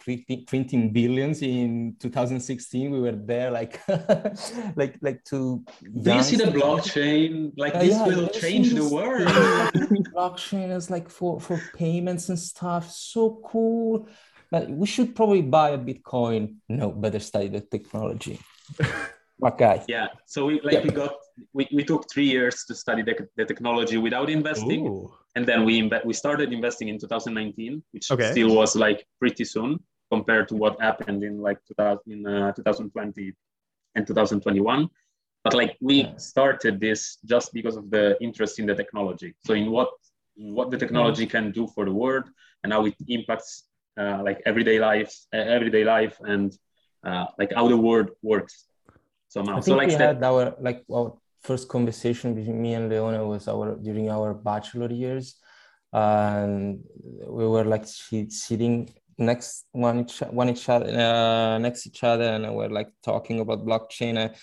printing 0.46 0.92
billions 0.92 1.42
in 1.42 1.94
2016 2.00 2.90
we 2.90 3.00
were 3.00 3.12
there 3.12 3.50
like 3.50 3.80
like 4.76 4.96
like 5.02 5.22
to 5.24 5.62
do 6.00 6.14
you 6.14 6.22
see 6.22 6.36
the 6.36 6.44
blockchain 6.44 7.52
like 7.58 7.74
uh, 7.74 7.80
this 7.80 7.90
yeah, 7.90 8.06
will 8.06 8.28
change 8.28 8.72
the 8.72 8.88
world 8.88 9.28
blockchain 10.14 10.74
is 10.74 10.90
like 10.90 11.10
for 11.10 11.38
for 11.38 11.60
payments 11.74 12.30
and 12.30 12.38
stuff 12.38 12.90
so 12.90 13.42
cool 13.44 14.08
but 14.50 14.68
we 14.70 14.86
should 14.86 15.14
probably 15.14 15.42
buy 15.42 15.70
a 15.70 15.78
bitcoin 15.78 16.56
no 16.68 16.90
better 16.90 17.20
study 17.20 17.48
the 17.48 17.60
technology. 17.60 18.38
What 19.38 19.58
guy. 19.58 19.84
Yeah 19.86 20.08
so 20.24 20.46
we 20.46 20.62
like 20.62 20.76
yeah. 20.76 20.84
we 20.84 20.90
got 20.90 21.14
we, 21.52 21.68
we 21.70 21.84
took 21.84 22.10
three 22.10 22.24
years 22.24 22.64
to 22.68 22.74
study 22.74 23.02
the, 23.02 23.28
the 23.36 23.44
technology 23.44 23.98
without 23.98 24.30
investing. 24.30 24.86
Ooh. 24.86 25.12
And 25.34 25.44
then 25.44 25.66
we 25.66 25.82
imbe- 25.82 26.06
we 26.06 26.14
started 26.14 26.54
investing 26.54 26.88
in 26.88 26.98
2019 26.98 27.82
which 27.90 28.10
okay. 28.10 28.30
still 28.30 28.54
was 28.56 28.74
like 28.74 29.06
pretty 29.20 29.44
soon 29.44 29.78
compared 30.10 30.48
to 30.48 30.54
what 30.54 30.80
happened 30.80 31.22
in 31.22 31.42
like 31.42 31.58
2000 31.68 32.00
in 32.06 32.26
uh, 32.26 32.52
2020 32.52 33.34
and 33.94 34.06
2021 34.06 34.88
but 35.46 35.54
like 35.54 35.76
we 35.80 36.12
started 36.16 36.80
this 36.80 37.18
just 37.24 37.52
because 37.52 37.76
of 37.76 37.88
the 37.88 38.20
interest 38.20 38.58
in 38.58 38.66
the 38.66 38.74
technology. 38.74 39.32
So 39.46 39.54
in 39.54 39.70
what 39.70 39.90
what 40.34 40.72
the 40.72 40.76
technology 40.76 41.24
can 41.24 41.52
do 41.52 41.68
for 41.72 41.84
the 41.84 41.92
world 41.92 42.24
and 42.62 42.72
how 42.72 42.84
it 42.84 42.96
impacts 43.06 43.52
uh, 43.98 44.22
like 44.22 44.42
everyday 44.46 44.78
life 44.78 45.12
everyday 45.32 45.84
life 45.84 46.16
and 46.20 46.56
uh, 47.04 47.26
like 47.38 47.52
how 47.54 47.68
the 47.68 47.76
world 47.76 48.10
works 48.22 48.66
somehow. 49.28 49.58
I 49.58 49.60
think 49.60 49.66
so 49.66 49.76
like 49.76 49.88
we 49.88 49.94
had 49.94 50.22
our 50.22 50.54
like 50.60 50.84
well, 50.88 51.22
first 51.42 51.68
conversation 51.68 52.34
between 52.34 52.60
me 52.60 52.74
and 52.74 52.90
Leone 52.90 53.26
was 53.28 53.48
our 53.48 53.76
during 53.76 54.10
our 54.10 54.34
bachelor 54.34 54.90
years, 54.90 55.36
and 55.92 56.80
we 57.26 57.46
were 57.46 57.64
like 57.64 57.86
sitting 57.86 58.92
next 59.18 59.66
one 59.72 60.00
each 60.00 60.18
one 60.18 60.50
each 60.50 60.68
other 60.68 60.86
uh, 60.86 61.58
next 61.58 61.86
each 61.86 62.02
other, 62.04 62.24
and 62.24 62.54
we're 62.54 62.68
like 62.68 62.90
talking 63.02 63.40
about 63.40 63.64
blockchain, 63.64 64.34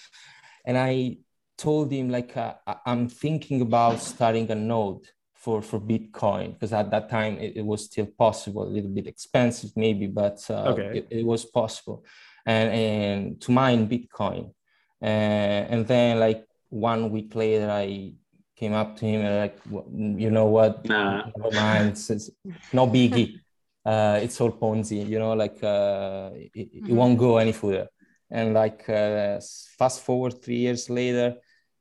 and 0.65 0.77
I 0.77 1.17
told 1.57 1.91
him 1.91 2.09
like 2.09 2.35
uh, 2.35 2.55
I'm 2.85 3.07
thinking 3.07 3.61
about 3.61 3.99
starting 3.99 4.49
a 4.51 4.55
node 4.55 5.05
for 5.43 5.61
for 5.61 5.79
Bitcoin 5.79 6.53
because 6.53 6.71
at 6.71 6.89
that 6.89 7.09
time 7.09 7.37
it, 7.37 7.57
it, 7.57 7.65
was 7.65 7.85
still 7.85 8.05
possible, 8.05 8.63
a 8.63 8.73
little 8.75 8.89
bit 8.89 9.07
expensive 9.07 9.71
maybe, 9.75 10.07
but 10.07 10.39
uh, 10.49 10.71
okay. 10.71 10.99
it, 10.99 11.07
it, 11.19 11.25
was 11.25 11.43
possible, 11.43 12.05
and 12.45 12.67
and 12.71 13.41
to 13.41 13.51
mine 13.51 13.89
Bitcoin, 13.89 14.53
and, 15.01 15.67
and 15.73 15.87
then 15.87 16.19
like 16.19 16.45
one 16.69 17.11
week 17.11 17.35
later, 17.35 17.69
I 17.69 18.13
came 18.55 18.73
up 18.73 18.95
to 18.97 19.05
him 19.05 19.21
and 19.21 19.35
like, 19.45 19.57
you 20.23 20.31
know 20.31 20.45
what? 20.45 20.85
Nah. 20.85 21.29
Never 21.37 21.55
mind. 21.55 21.89
It's, 21.89 22.09
it's 22.09 22.29
no 22.71 22.87
biggie. 22.87 23.39
Uh, 23.85 24.17
it's 24.23 24.39
all 24.39 24.49
Ponzi, 24.49 25.05
you 25.05 25.19
know, 25.19 25.33
like 25.33 25.61
uh, 25.61 26.29
it, 26.33 26.51
it 26.55 26.83
mm-hmm. 26.85 26.95
won't 26.95 27.19
go 27.19 27.35
any 27.35 27.51
further. 27.51 27.89
And 28.31 28.53
like 28.53 28.87
uh, 28.87 29.41
fast 29.77 30.05
forward 30.05 30.41
three 30.41 30.55
years 30.55 30.89
later, 30.89 31.35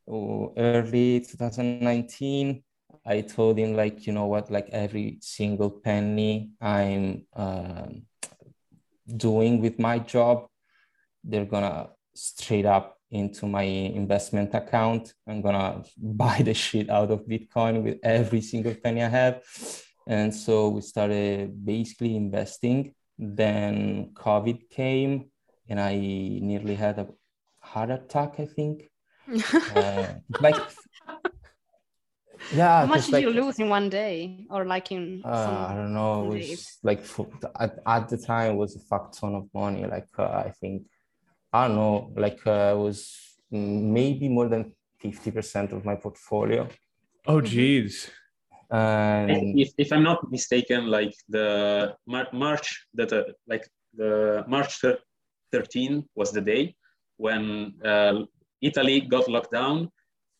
early 0.08 1.20
2019, 1.20 2.60
I 3.04 3.22
told 3.22 3.58
him 3.58 3.74
like, 3.74 4.06
you 4.06 4.12
know 4.12 4.26
what, 4.26 4.50
like 4.50 4.68
every 4.70 5.18
single 5.20 5.70
penny 5.70 6.52
I'm 6.60 7.26
uh, 7.34 7.86
doing 9.16 9.60
with 9.60 9.78
my 9.78 9.98
job, 9.98 10.46
they're 11.24 11.44
gonna 11.44 11.90
straight 12.14 12.66
up 12.66 12.98
into 13.10 13.46
my 13.46 13.62
investment 13.62 14.54
account. 14.54 15.14
I'm 15.26 15.42
gonna 15.42 15.82
buy 15.96 16.42
the 16.42 16.54
shit 16.54 16.90
out 16.90 17.10
of 17.10 17.26
Bitcoin 17.26 17.82
with 17.82 17.98
every 18.02 18.40
single 18.40 18.74
penny 18.74 19.02
I 19.02 19.08
have. 19.08 19.42
And 20.06 20.34
so 20.34 20.68
we 20.68 20.80
started 20.80 21.64
basically 21.64 22.16
investing. 22.16 22.94
Then 23.18 24.10
COVID 24.14 24.68
came 24.70 25.30
and 25.68 25.80
I 25.80 25.94
nearly 25.94 26.74
had 26.74 26.98
a 26.98 27.08
heart 27.60 27.90
attack, 27.90 28.34
I 28.38 28.46
think. 28.46 28.90
uh, 29.76 30.06
like 30.40 30.56
yeah 32.54 32.80
how 32.80 32.86
much 32.86 33.06
did 33.06 33.12
like, 33.12 33.24
you 33.24 33.30
lose 33.30 33.58
in 33.58 33.68
one 33.68 33.88
day 33.88 34.46
or 34.50 34.64
like 34.64 34.92
in 34.92 35.22
uh, 35.24 35.66
i 35.70 35.74
don't 35.74 35.94
know 35.94 36.24
it 36.24 36.28
was 36.28 36.46
days? 36.46 36.78
like 36.82 37.02
for, 37.04 37.26
at, 37.58 37.78
at 37.86 38.08
the 38.08 38.16
time 38.16 38.52
it 38.52 38.56
was 38.56 38.76
a 38.76 38.80
fuck 38.80 39.12
ton 39.12 39.34
of 39.34 39.48
money 39.54 39.86
like 39.86 40.08
uh, 40.18 40.42
i 40.46 40.50
think 40.60 40.82
i 41.52 41.66
don't 41.66 41.76
know 41.76 42.12
like 42.16 42.40
uh, 42.46 42.74
it 42.74 42.78
was 42.78 42.98
maybe 43.50 44.28
more 44.28 44.48
than 44.48 44.72
50% 45.02 45.72
of 45.72 45.84
my 45.84 45.96
portfolio 45.96 46.68
oh 47.26 47.36
mm-hmm. 47.36 47.46
geez 47.46 48.10
and 48.70 49.58
if, 49.58 49.72
if 49.76 49.92
i'm 49.92 50.02
not 50.02 50.30
mistaken 50.30 50.86
like 50.86 51.14
the 51.28 51.94
Mar- 52.06 52.32
march 52.32 52.86
that 52.94 53.12
uh, 53.12 53.24
like 53.46 53.68
the 53.94 54.44
march 54.48 54.80
13 55.52 56.08
was 56.14 56.32
the 56.32 56.40
day 56.40 56.74
when 57.16 57.74
uh, 57.84 58.22
italy 58.60 59.00
got 59.00 59.28
locked 59.28 59.52
down 59.52 59.90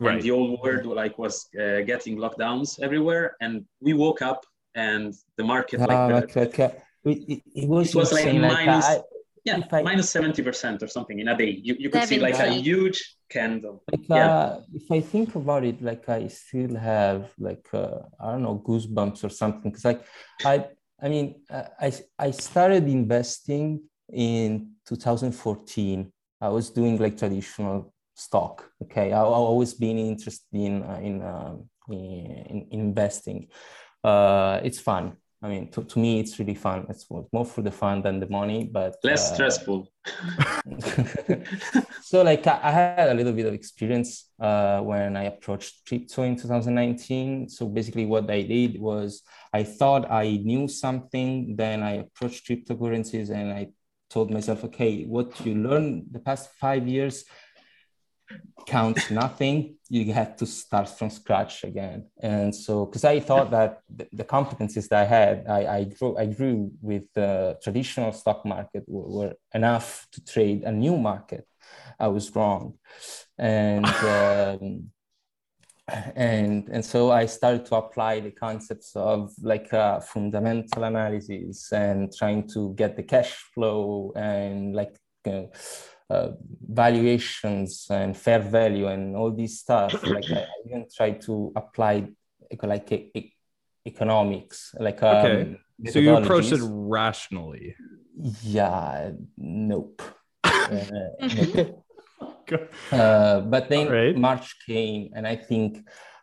right. 0.07 0.15
and 0.15 0.23
the 0.23 0.31
old 0.31 0.61
world 0.61 0.85
like 0.87 1.19
was 1.19 1.49
uh, 1.61 1.81
getting 1.81 2.17
lockdowns 2.17 2.81
everywhere 2.81 3.37
and 3.41 3.65
we 3.81 3.93
woke 3.93 4.23
up 4.23 4.45
and 4.75 5.15
the 5.37 5.45
market 5.45 5.81
like, 5.81 5.91
oh, 5.91 6.17
okay, 6.17 6.43
okay. 6.43 6.71
It, 7.05 7.43
it, 7.55 7.69
was, 7.69 7.89
it 7.89 7.95
was 7.97 8.13
like, 8.13 8.27
like 8.27 8.41
minus, 8.41 8.87
I, 8.87 9.01
yeah 9.45 9.61
I, 9.73 9.83
minus 9.83 10.13
70% 10.13 10.83
or 10.83 10.87
something 10.87 11.19
in 11.19 11.29
a 11.29 11.37
day 11.37 11.61
you, 11.63 11.75
you 11.79 11.91
could 11.91 12.05
see 12.05 12.19
like 12.19 12.39
a 12.39 12.53
huge 12.53 13.17
candle 13.29 13.83
like, 13.91 14.09
yeah. 14.09 14.29
Uh, 14.29 14.61
if 14.75 14.91
i 14.93 15.01
think 15.01 15.35
about 15.35 15.65
it 15.65 15.83
like 15.83 16.09
i 16.09 16.29
still 16.29 16.77
have 16.77 17.31
like 17.39 17.67
uh, 17.73 17.99
i 18.21 18.31
don't 18.31 18.43
know 18.43 18.63
goosebumps 18.65 19.25
or 19.25 19.31
something 19.31 19.71
because 19.71 19.85
like 19.85 20.05
i 20.45 20.65
i 21.03 21.09
mean 21.09 21.43
uh, 21.51 21.65
i 21.81 21.93
i 22.19 22.31
started 22.31 22.85
investing 22.89 23.81
in 24.13 24.71
2014 24.87 26.13
i 26.41 26.49
was 26.49 26.71
doing 26.71 26.99
like 26.99 27.17
traditional 27.17 27.92
stock. 28.23 28.71
Okay, 28.83 29.13
I, 29.13 29.19
have 29.19 29.27
always 29.27 29.75
been 29.75 29.99
interested 29.99 30.53
in 30.53 30.83
uh, 30.83 31.01
in, 31.03 31.23
um, 31.23 31.69
in, 31.89 32.47
in 32.47 32.67
investing. 32.71 33.49
Uh, 34.03 34.61
it's 34.63 34.81
fun. 34.81 35.17
I 35.45 35.49
mean, 35.49 35.73
to, 35.73 35.83
to 35.83 35.99
me, 35.99 36.21
it's 36.21 36.39
really 36.39 36.55
fun. 36.55 36.87
It's 36.89 37.07
more 37.11 37.45
for 37.45 37.63
the 37.63 37.73
fun 37.73 38.01
than 38.01 38.21
the 38.21 38.29
money, 38.29 38.63
but 38.63 38.95
less 39.03 39.33
uh, 39.33 39.35
stressful. 39.35 39.89
so, 42.03 42.23
like, 42.23 42.47
I, 42.47 42.61
I, 42.63 42.71
had 42.71 43.09
a 43.09 43.15
little 43.15 43.33
bit 43.33 43.47
of 43.47 43.55
experience 43.55 44.31
uh, 44.39 44.79
when 44.81 45.17
I 45.17 45.25
approached 45.25 45.85
crypto 45.85 46.23
in 46.23 46.37
2019. 46.37 47.49
So, 47.49 47.67
basically, 47.67 48.07
what 48.07 48.31
I 48.31 48.43
did 48.43 48.81
was 48.81 49.23
I 49.53 49.65
thought 49.65 50.09
I 50.09 50.41
knew 50.45 50.69
something, 50.69 51.57
then 51.57 51.83
I 51.83 52.05
approached 52.05 52.47
cryptocurrencies 52.47 53.31
and 53.31 53.53
I 53.53 53.71
told 54.11 54.31
myself, 54.31 54.63
okay, 54.63 55.05
what 55.07 55.45
you 55.45 55.57
learned 55.57 56.07
the 56.13 56.21
past 56.21 56.51
five 56.61 56.87
years, 56.87 57.25
counts 58.67 59.11
nothing 59.11 59.77
you 59.89 60.13
have 60.13 60.37
to 60.37 60.47
start 60.47 60.89
from 60.89 61.11
scratch 61.11 61.65
again. 61.65 62.07
And 62.21 62.55
so 62.55 62.87
because 62.87 63.05
i 63.05 63.21
thought 63.21 63.51
that 63.51 63.81
the, 63.95 64.07
the, 64.13 64.25
competencies 64.25 64.89
that 64.89 65.01
i 65.03 65.05
had 65.05 65.47
i, 65.49 65.61
I 65.79 65.85
grew 65.85 66.17
i 66.17 66.27
grew 66.27 66.71
with 66.81 67.05
the 67.15 67.59
traditional 67.63 68.13
stock 68.13 68.47
market 68.47 68.85
were, 68.87 69.09
were, 69.17 69.35
enough 69.55 70.07
to 70.13 70.25
trade 70.25 70.63
a 70.63 70.73
new 70.73 70.97
market. 70.97 71.47
I 71.99 72.09
was 72.09 72.35
wrong. 72.35 72.79
And 73.39 73.87
um, 74.17 74.93
and 76.15 76.69
and 76.69 76.85
so 76.85 77.11
i 77.11 77.27
started 77.27 77.67
to 77.67 77.75
apply 77.75 78.21
the 78.21 78.31
concepts 78.31 78.95
of 78.95 79.33
like 79.43 79.73
uh, 79.75 80.01
fundamental 80.01 80.85
analysis 80.85 81.73
and 81.73 82.13
trying 82.17 82.49
to 82.49 82.73
get 82.75 82.97
the 82.97 83.03
cash 83.03 83.33
flow 83.53 84.13
and 84.15 84.75
like 84.75 84.97
uh, 85.27 85.43
valuations 86.73 87.87
and 87.91 88.17
fair 88.17 88.41
value 88.41 88.87
and 88.89 89.17
all 89.17 89.31
this 89.31 89.61
stuff. 89.61 89.93
like 90.07 90.31
I, 90.31 90.47
even 90.67 90.87
try 90.95 91.13
to 91.27 91.53
apply 91.57 92.09
like 92.63 93.33
economics, 93.87 94.75
like 94.79 95.03
um, 95.03 95.17
okay. 95.17 95.57
So 95.91 95.99
you 95.99 96.15
approach 96.17 96.53
it 96.53 96.61
rationally. 96.63 97.75
Yeah. 98.43 99.13
Nope. 99.37 100.03
uh, 100.45 100.85
nope. 101.21 101.85
Uh, 102.91 103.41
but 103.41 103.69
then 103.69 103.89
right. 103.89 104.17
March 104.17 104.55
came, 104.67 105.11
and 105.15 105.27
I 105.27 105.37
think 105.37 105.79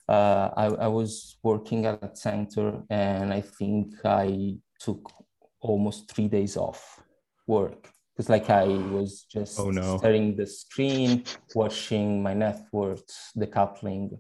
uh, 0.08 0.50
I, 0.56 0.66
I, 0.66 0.88
was 0.88 1.38
working 1.44 1.86
at 1.88 2.04
a 2.04 2.16
center, 2.16 2.84
and 2.90 3.34
I 3.34 3.42
think 3.42 3.94
I 4.06 4.58
took 4.80 5.12
almost 5.60 6.12
three 6.12 6.28
days 6.28 6.56
off 6.56 7.02
work 7.48 7.90
because 8.20 8.30
like 8.30 8.50
I 8.50 8.66
was 8.66 9.26
just 9.32 9.58
oh, 9.62 9.72
no. 9.72 9.98
staring 9.98 10.36
the 10.36 10.46
screen, 10.46 11.24
watching 11.56 12.22
my 12.22 12.34
net 12.34 12.68
worth 12.74 13.32
decoupling. 13.38 14.20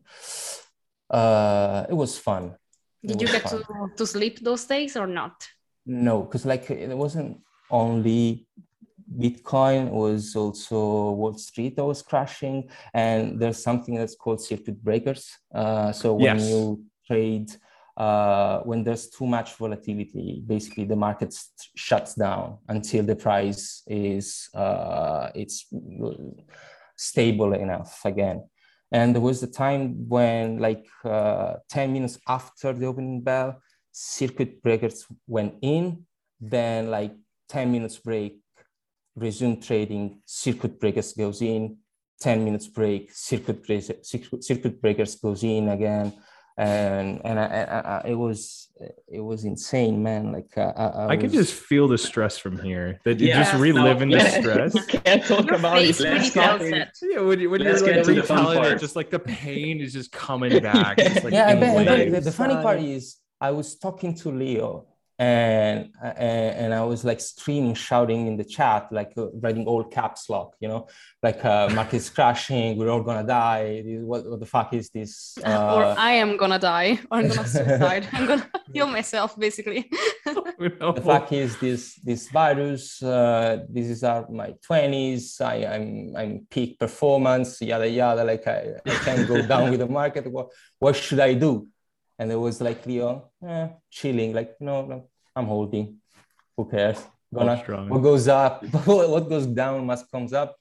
Uh, 1.09 1.85
it 1.89 1.93
was 1.93 2.17
fun. 2.17 2.55
Did 3.05 3.17
it 3.17 3.21
you 3.21 3.27
get 3.27 3.45
to, 3.47 3.61
to 3.97 4.07
sleep 4.07 4.39
those 4.39 4.63
days 4.63 4.95
or 4.95 5.05
not? 5.05 5.45
No, 5.85 6.21
because 6.21 6.45
like 6.45 6.71
it 6.71 6.97
wasn't 6.97 7.41
only 7.69 8.47
Bitcoin, 9.17 9.87
it 9.87 9.93
was 9.93 10.33
also 10.33 11.11
Wall 11.11 11.33
Street 11.33 11.75
that 11.75 11.83
was 11.83 12.01
crashing, 12.01 12.69
and 12.93 13.37
there's 13.37 13.61
something 13.61 13.95
that's 13.95 14.15
called 14.15 14.39
circuit 14.41 14.81
breakers. 14.81 15.29
Uh, 15.53 15.91
so 15.91 16.13
when 16.13 16.37
yes. 16.37 16.47
you 16.47 16.85
trade 17.05 17.51
uh, 17.99 18.61
when 18.61 18.81
there's 18.83 19.09
too 19.09 19.27
much 19.27 19.55
volatility, 19.55 20.41
basically 20.47 20.85
the 20.85 20.95
market 20.95 21.35
shuts 21.75 22.15
down 22.15 22.57
until 22.69 23.03
the 23.03 23.15
price 23.15 23.83
is 23.87 24.49
uh, 24.53 25.29
it's 25.35 25.67
stable 26.95 27.53
enough 27.53 27.99
again. 28.05 28.47
And 28.91 29.13
there 29.13 29.21
was 29.21 29.41
the 29.41 29.47
time 29.47 30.07
when, 30.07 30.59
like 30.59 30.87
uh, 31.03 31.55
10 31.69 31.93
minutes 31.93 32.17
after 32.27 32.71
the 32.73 32.85
opening 32.85 33.21
bell, 33.21 33.61
circuit 33.91 34.63
breakers 34.63 35.05
went 35.27 35.55
in. 35.61 36.05
Then, 36.39 36.89
like 36.89 37.13
10 37.49 37.71
minutes 37.71 37.97
break, 37.97 38.39
resume 39.15 39.59
trading. 39.59 40.21
Circuit 40.25 40.79
breakers 40.79 41.13
goes 41.13 41.41
in. 41.41 41.77
10 42.21 42.43
minutes 42.43 42.67
break, 42.67 43.11
circuit, 43.13 43.65
circuit 44.03 44.81
breakers 44.81 45.15
goes 45.15 45.43
in 45.43 45.69
again 45.69 46.13
and 46.59 47.21
and 47.23 47.39
I, 47.39 47.45
I, 47.45 47.79
I, 47.79 48.07
it 48.09 48.15
was 48.15 48.67
it 49.07 49.21
was 49.21 49.45
insane, 49.45 50.03
man. 50.03 50.33
Like 50.33 50.57
uh, 50.57 50.73
I, 50.75 50.83
I, 50.83 51.07
I 51.11 51.17
could 51.17 51.31
just 51.31 51.53
feel 51.53 51.87
the 51.87 51.97
stress 51.97 52.37
from 52.37 52.59
here. 52.59 52.99
That 53.05 53.21
you 53.21 53.29
yeah, 53.29 53.43
just 53.43 53.55
reliving 53.55 54.09
no, 54.09 54.17
the 54.17 54.29
stress. 54.29 54.75
you 54.75 54.83
can't 54.83 55.23
talk 55.23 55.45
Your 55.45 55.55
about 55.55 55.81
it. 55.81 55.97
Let's 56.01 56.33
talk, 56.33 56.59
yeah, 56.61 57.21
when, 57.21 57.39
you, 57.39 57.49
when 57.49 57.61
you're 57.61 57.79
like 57.79 58.05
retelling 58.05 58.63
it, 58.65 58.79
just 58.79 58.97
like 58.97 59.09
the 59.09 59.19
pain 59.19 59.79
is 59.79 59.93
just 59.93 60.11
coming 60.11 60.61
back. 60.61 60.97
Just, 60.97 61.23
like, 61.23 61.33
yeah, 61.33 61.47
I 61.47 61.55
bet, 61.55 62.11
the, 62.11 62.19
the 62.19 62.31
funny 62.31 62.55
part 62.55 62.81
is 62.81 63.17
I 63.39 63.51
was 63.51 63.77
talking 63.77 64.13
to 64.15 64.29
Leo 64.29 64.85
and 65.19 65.91
and 66.01 66.73
I 66.73 66.81
was 66.85 67.03
like 67.03 67.19
screaming, 67.19 67.73
shouting 67.73 68.27
in 68.27 68.37
the 68.37 68.45
chat, 68.45 68.87
like 68.89 69.11
uh, 69.17 69.27
writing 69.41 69.65
all 69.65 69.83
caps 69.83 70.29
lock, 70.29 70.55
you 70.61 70.69
know, 70.69 70.87
like 71.21 71.43
uh, 71.43 71.67
market's 71.73 72.09
crashing, 72.09 72.77
we're 72.77 72.89
all 72.89 73.03
gonna 73.03 73.27
die. 73.27 73.83
What, 73.99 74.25
what 74.25 74.39
the 74.39 74.45
fuck 74.45 74.73
is 74.73 74.89
this? 74.89 75.37
Uh, 75.45 75.75
or 75.75 75.83
I 75.83 76.11
am 76.11 76.37
gonna 76.37 76.57
die, 76.57 76.99
or 77.11 77.19
I'm 77.19 77.27
gonna 77.27 77.45
suicide. 77.45 78.07
I'm 78.13 78.27
gonna 78.27 78.49
kill 78.73 78.87
myself, 78.87 79.37
basically. 79.37 79.91
the 80.25 81.01
fuck 81.03 81.33
is 81.33 81.59
this 81.59 81.95
this 81.95 82.29
virus? 82.29 83.03
Uh, 83.03 83.65
this 83.67 83.87
is 83.87 84.05
our 84.05 84.25
my 84.29 84.53
twenties. 84.63 85.41
I 85.41 85.65
I'm 85.65 86.15
I'm 86.15 86.47
peak 86.49 86.79
performance, 86.79 87.61
yada 87.61 87.89
yada. 87.89 88.23
Like 88.23 88.47
I, 88.47 88.75
I 88.85 88.95
can't 89.03 89.27
go 89.27 89.41
down 89.45 89.69
with 89.69 89.81
the 89.81 89.87
market. 89.87 90.31
What 90.31 90.47
what 90.79 90.95
should 90.95 91.19
I 91.19 91.33
do? 91.33 91.67
And 92.19 92.31
it 92.31 92.35
was 92.35 92.59
like 92.61 92.85
Leo, 92.85 93.31
eh, 93.47 93.69
chilling, 93.89 94.33
like, 94.33 94.59
no, 94.59 94.85
no, 94.85 95.09
I'm 95.35 95.45
holding. 95.45 95.97
Who 96.57 96.69
cares? 96.69 97.01
Gonna, 97.33 97.57
what 97.87 97.99
goes 97.99 98.27
up, 98.27 98.63
what 98.85 99.29
goes 99.29 99.45
down 99.45 99.85
must 99.85 100.11
comes 100.11 100.33
up. 100.33 100.55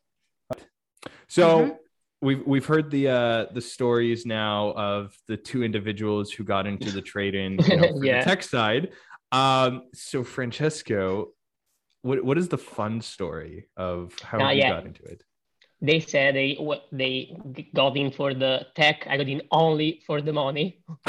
So 1.26 1.58
mm-hmm. 1.58 1.70
we've 2.20 2.46
we've 2.46 2.66
heard 2.66 2.90
the 2.90 3.08
uh 3.08 3.46
the 3.54 3.60
stories 3.60 4.26
now 4.26 4.72
of 4.72 5.16
the 5.28 5.36
two 5.36 5.64
individuals 5.64 6.30
who 6.30 6.44
got 6.44 6.66
into 6.66 6.90
the 6.90 7.00
trading 7.00 7.58
you 7.64 7.76
know, 7.76 7.98
yeah. 8.02 8.18
the 8.18 8.24
tech 8.24 8.42
side. 8.42 8.90
Um, 9.32 9.84
so 9.94 10.22
Francesco, 10.22 11.28
what 12.02 12.22
what 12.22 12.36
is 12.36 12.48
the 12.48 12.58
fun 12.58 13.00
story 13.00 13.68
of 13.76 14.14
how 14.22 14.38
uh, 14.38 14.50
you 14.50 14.60
yeah. 14.60 14.70
got 14.70 14.86
into 14.86 15.02
it? 15.04 15.22
They 15.80 16.00
said 16.00 16.34
they 16.34 16.58
they 16.90 17.36
got 17.74 17.96
in 17.96 18.10
for 18.10 18.34
the 18.34 18.66
tech. 18.74 19.06
I 19.08 19.16
got 19.16 19.28
in 19.28 19.42
only 19.52 20.02
for 20.06 20.20
the 20.20 20.32
money, 20.32 20.80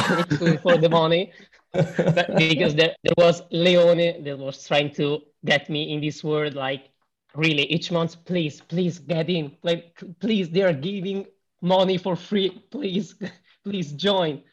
for 0.61 0.77
the 0.77 0.89
money, 0.91 1.33
because 1.73 2.75
there, 2.75 2.95
there 3.03 3.13
was 3.17 3.41
Leone 3.51 4.23
that 4.23 4.38
was 4.38 4.67
trying 4.67 4.93
to 4.95 5.21
get 5.45 5.69
me 5.69 5.93
in 5.93 6.01
this 6.01 6.23
world 6.23 6.53
like 6.53 6.89
really 7.35 7.63
each 7.63 7.91
month 7.91 8.23
please 8.25 8.61
please 8.61 8.99
get 8.99 9.29
in. 9.29 9.55
Like 9.63 10.01
please 10.19 10.49
they 10.49 10.61
are 10.61 10.73
giving 10.73 11.25
money 11.61 11.97
for 11.97 12.15
free. 12.15 12.63
Please 12.71 13.15
please 13.63 13.93
join. 13.93 14.43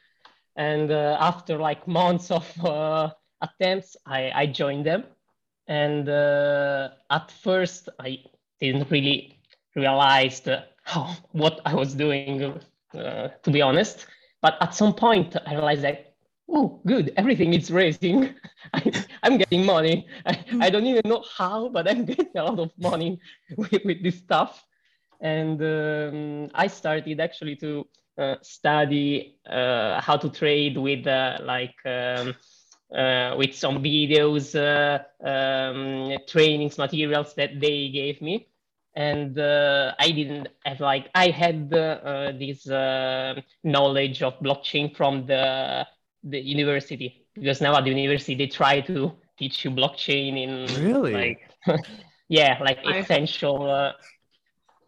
And 0.57 0.91
uh, 0.91 1.19
after 1.21 1.59
like 1.59 1.87
months 1.87 2.31
of 2.31 2.65
uh, 2.65 3.11
attempts 3.43 3.97
i 4.07 4.31
i 4.35 4.47
joined 4.47 4.87
them. 4.87 5.05
And 5.69 6.09
uh, 6.09 6.91
at 7.11 7.31
first 7.31 7.89
i 8.01 8.19
didn't 8.61 8.91
really 8.91 9.36
realize 9.77 10.43
how 10.83 11.15
what 11.33 11.61
i 11.65 11.75
was 11.75 11.95
doing 11.95 12.43
uh, 12.95 13.29
to 13.43 13.51
be 13.51 13.63
honest 13.63 14.07
but 14.41 14.57
at 14.61 14.75
some 14.75 14.93
point 14.95 15.37
i 15.47 15.53
realized 15.53 15.83
that 15.83 16.17
oh, 16.49 16.81
good, 16.87 17.13
everything 17.17 17.55
is 17.55 17.71
raising. 17.71 18.35
I, 18.75 19.05
am 19.23 19.39
getting 19.39 19.65
money. 19.65 20.07
I, 20.25 20.45
I 20.61 20.71
don't 20.71 20.87
even 20.87 21.03
know 21.05 21.25
how, 21.37 21.69
but 21.69 21.89
I'm 21.91 22.05
getting 22.05 22.31
a 22.37 22.45
lot 22.45 22.59
of 22.59 22.71
money 22.79 23.19
with, 23.57 23.85
with 23.85 24.03
this 24.03 24.19
stuff. 24.19 24.65
And 25.21 25.61
um, 25.63 26.51
I 26.55 26.67
started 26.67 27.21
actually 27.21 27.57
to 27.57 27.87
uh, 28.19 28.37
study 28.43 29.39
uh, 29.49 30.01
how 30.01 30.17
to 30.17 30.29
trade 30.29 30.77
with 30.77 31.07
uh, 31.07 31.39
like 31.43 31.75
um, 31.85 32.35
uh, 32.95 33.35
with 33.37 33.55
some 33.55 33.83
videos, 33.83 34.55
uh, 34.55 35.03
um, 35.27 36.17
trainings, 36.27 36.79
materials 36.79 37.35
that 37.35 37.61
they 37.61 37.89
gave 37.89 38.21
me. 38.21 38.49
And 38.97 39.39
uh, 39.39 39.95
I 39.99 40.11
didn't 40.11 40.49
have 40.65 40.81
like 40.81 41.11
I 41.15 41.29
had 41.29 41.71
this 41.71 42.67
knowledge 43.63 44.23
of 44.23 44.41
blockchain 44.41 44.97
from 44.97 45.27
the 45.27 45.87
the 46.25 46.41
university. 46.41 47.27
Because 47.35 47.61
now 47.61 47.77
at 47.77 47.85
the 47.85 47.91
university 47.91 48.35
they 48.35 48.47
try 48.47 48.81
to 48.81 49.13
teach 49.39 49.65
you 49.65 49.71
blockchain 49.71 50.43
in 50.43 50.83
really? 50.83 51.13
like 51.13 51.41
yeah 52.29 52.59
like 52.61 52.79
I... 52.85 52.99
essential 52.99 53.71
uh, 53.71 53.93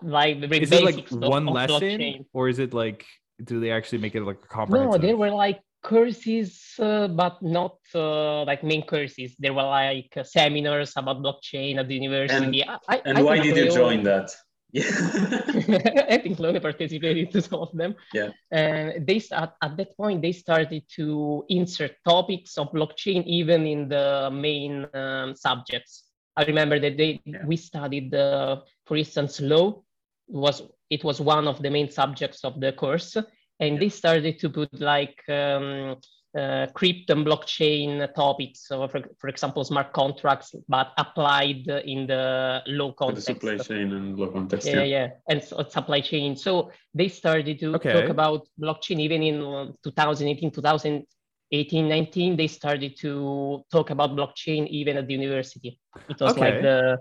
like 0.02 0.40
the 0.40 0.62
is 0.62 0.72
it 0.72 0.84
like 0.84 1.08
one 1.10 1.48
of, 1.48 1.54
lesson 1.54 1.80
blockchain. 1.80 2.26
or 2.32 2.48
is 2.48 2.58
it 2.58 2.72
like 2.72 3.04
do 3.44 3.60
they 3.60 3.70
actually 3.70 3.98
make 3.98 4.14
it 4.14 4.22
like 4.22 4.38
a 4.42 4.46
comprehensive 4.48 5.00
no 5.00 5.06
there 5.06 5.16
were 5.16 5.30
like 5.30 5.60
courses 5.88 6.74
uh, 6.78 7.08
but 7.08 7.36
not 7.42 7.76
uh, 7.94 8.44
like 8.44 8.62
main 8.62 8.84
courses 8.84 9.30
there 9.38 9.54
were 9.54 9.70
like 9.80 10.12
uh, 10.16 10.22
seminars 10.22 10.92
about 10.96 11.22
blockchain 11.24 11.78
at 11.80 11.88
the 11.88 11.94
university 11.94 12.62
and, 12.62 12.78
I, 12.88 13.00
and 13.06 13.18
I 13.18 13.22
why 13.22 13.38
did 13.38 13.56
you 13.56 13.70
join 13.72 14.02
that 14.04 14.28
yeah. 14.70 14.84
I 16.10 16.18
think 16.18 16.38
Leone 16.38 16.60
participated 16.60 17.30
to 17.32 17.40
some 17.40 17.60
of 17.60 17.72
them. 17.72 17.94
Yeah. 18.12 18.30
And 18.50 19.06
they 19.06 19.22
at, 19.32 19.54
at 19.62 19.76
that 19.78 19.96
point 19.96 20.20
they 20.20 20.32
started 20.32 20.82
to 20.96 21.44
insert 21.48 21.96
topics 22.04 22.58
of 22.58 22.70
blockchain 22.72 23.24
even 23.24 23.66
in 23.66 23.88
the 23.88 24.28
main 24.30 24.86
um, 24.94 25.34
subjects. 25.34 26.04
I 26.36 26.44
remember 26.44 26.78
that 26.80 26.96
they 26.98 27.20
yeah. 27.24 27.44
we 27.46 27.56
studied 27.56 28.10
the, 28.10 28.62
for 28.86 28.96
instance, 28.96 29.40
law 29.40 29.82
was 30.26 30.62
it 30.90 31.02
was 31.02 31.20
one 31.20 31.48
of 31.48 31.62
the 31.62 31.70
main 31.70 31.90
subjects 31.90 32.44
of 32.44 32.60
the 32.60 32.72
course, 32.72 33.16
and 33.60 33.74
yeah. 33.74 33.80
they 33.80 33.88
started 33.88 34.38
to 34.38 34.50
put 34.50 34.80
like 34.80 35.22
um, 35.28 35.96
uh, 36.36 36.66
crypto 36.74 37.14
and 37.14 37.26
blockchain 37.26 38.12
topics. 38.14 38.66
So, 38.68 38.86
for, 38.88 39.02
for 39.18 39.28
example, 39.28 39.64
smart 39.64 39.92
contracts, 39.92 40.54
but 40.68 40.92
applied 40.96 41.66
in 41.66 42.06
the 42.06 42.62
law 42.66 42.92
context. 42.92 43.26
The 43.26 43.34
supply 43.34 43.56
chain 43.56 43.92
and 43.92 44.18
law 44.18 44.30
context. 44.30 44.66
Yeah, 44.66 44.74
yeah, 44.74 44.84
yeah. 44.84 45.08
and 45.28 45.42
so, 45.42 45.64
supply 45.68 46.00
chain. 46.00 46.36
So 46.36 46.70
they 46.94 47.08
started 47.08 47.58
to 47.60 47.74
okay. 47.76 47.92
talk 47.92 48.08
about 48.08 48.46
blockchain 48.60 49.00
even 49.00 49.22
in 49.22 49.74
2018, 49.82 50.50
2018, 50.50 51.88
19. 51.88 52.36
They 52.36 52.46
started 52.46 52.96
to 53.00 53.64
talk 53.72 53.90
about 53.90 54.10
blockchain 54.10 54.68
even 54.68 54.96
at 54.98 55.06
the 55.06 55.14
university. 55.14 55.80
It 56.08 56.20
was 56.20 56.32
okay. 56.32 56.40
like 56.40 56.62
the 56.62 56.98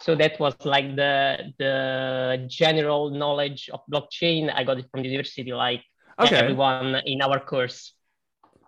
so 0.00 0.14
that 0.14 0.38
was 0.38 0.54
like 0.64 0.94
the 0.96 1.52
the 1.58 2.46
general 2.48 3.10
knowledge 3.10 3.68
of 3.72 3.80
blockchain. 3.90 4.52
I 4.54 4.64
got 4.64 4.78
it 4.78 4.86
from 4.90 5.02
the 5.02 5.08
university, 5.08 5.52
like 5.52 5.82
okay. 6.18 6.36
everyone 6.36 6.96
in 7.04 7.22
our 7.22 7.40
course. 7.40 7.94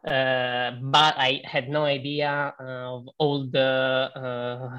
Uh, 0.04 0.72
but 0.80 1.14
I 1.18 1.42
had 1.44 1.68
no 1.68 1.84
idea 1.84 2.54
of 2.58 3.08
all 3.18 3.46
the 3.46 4.10
uh, 4.16 4.78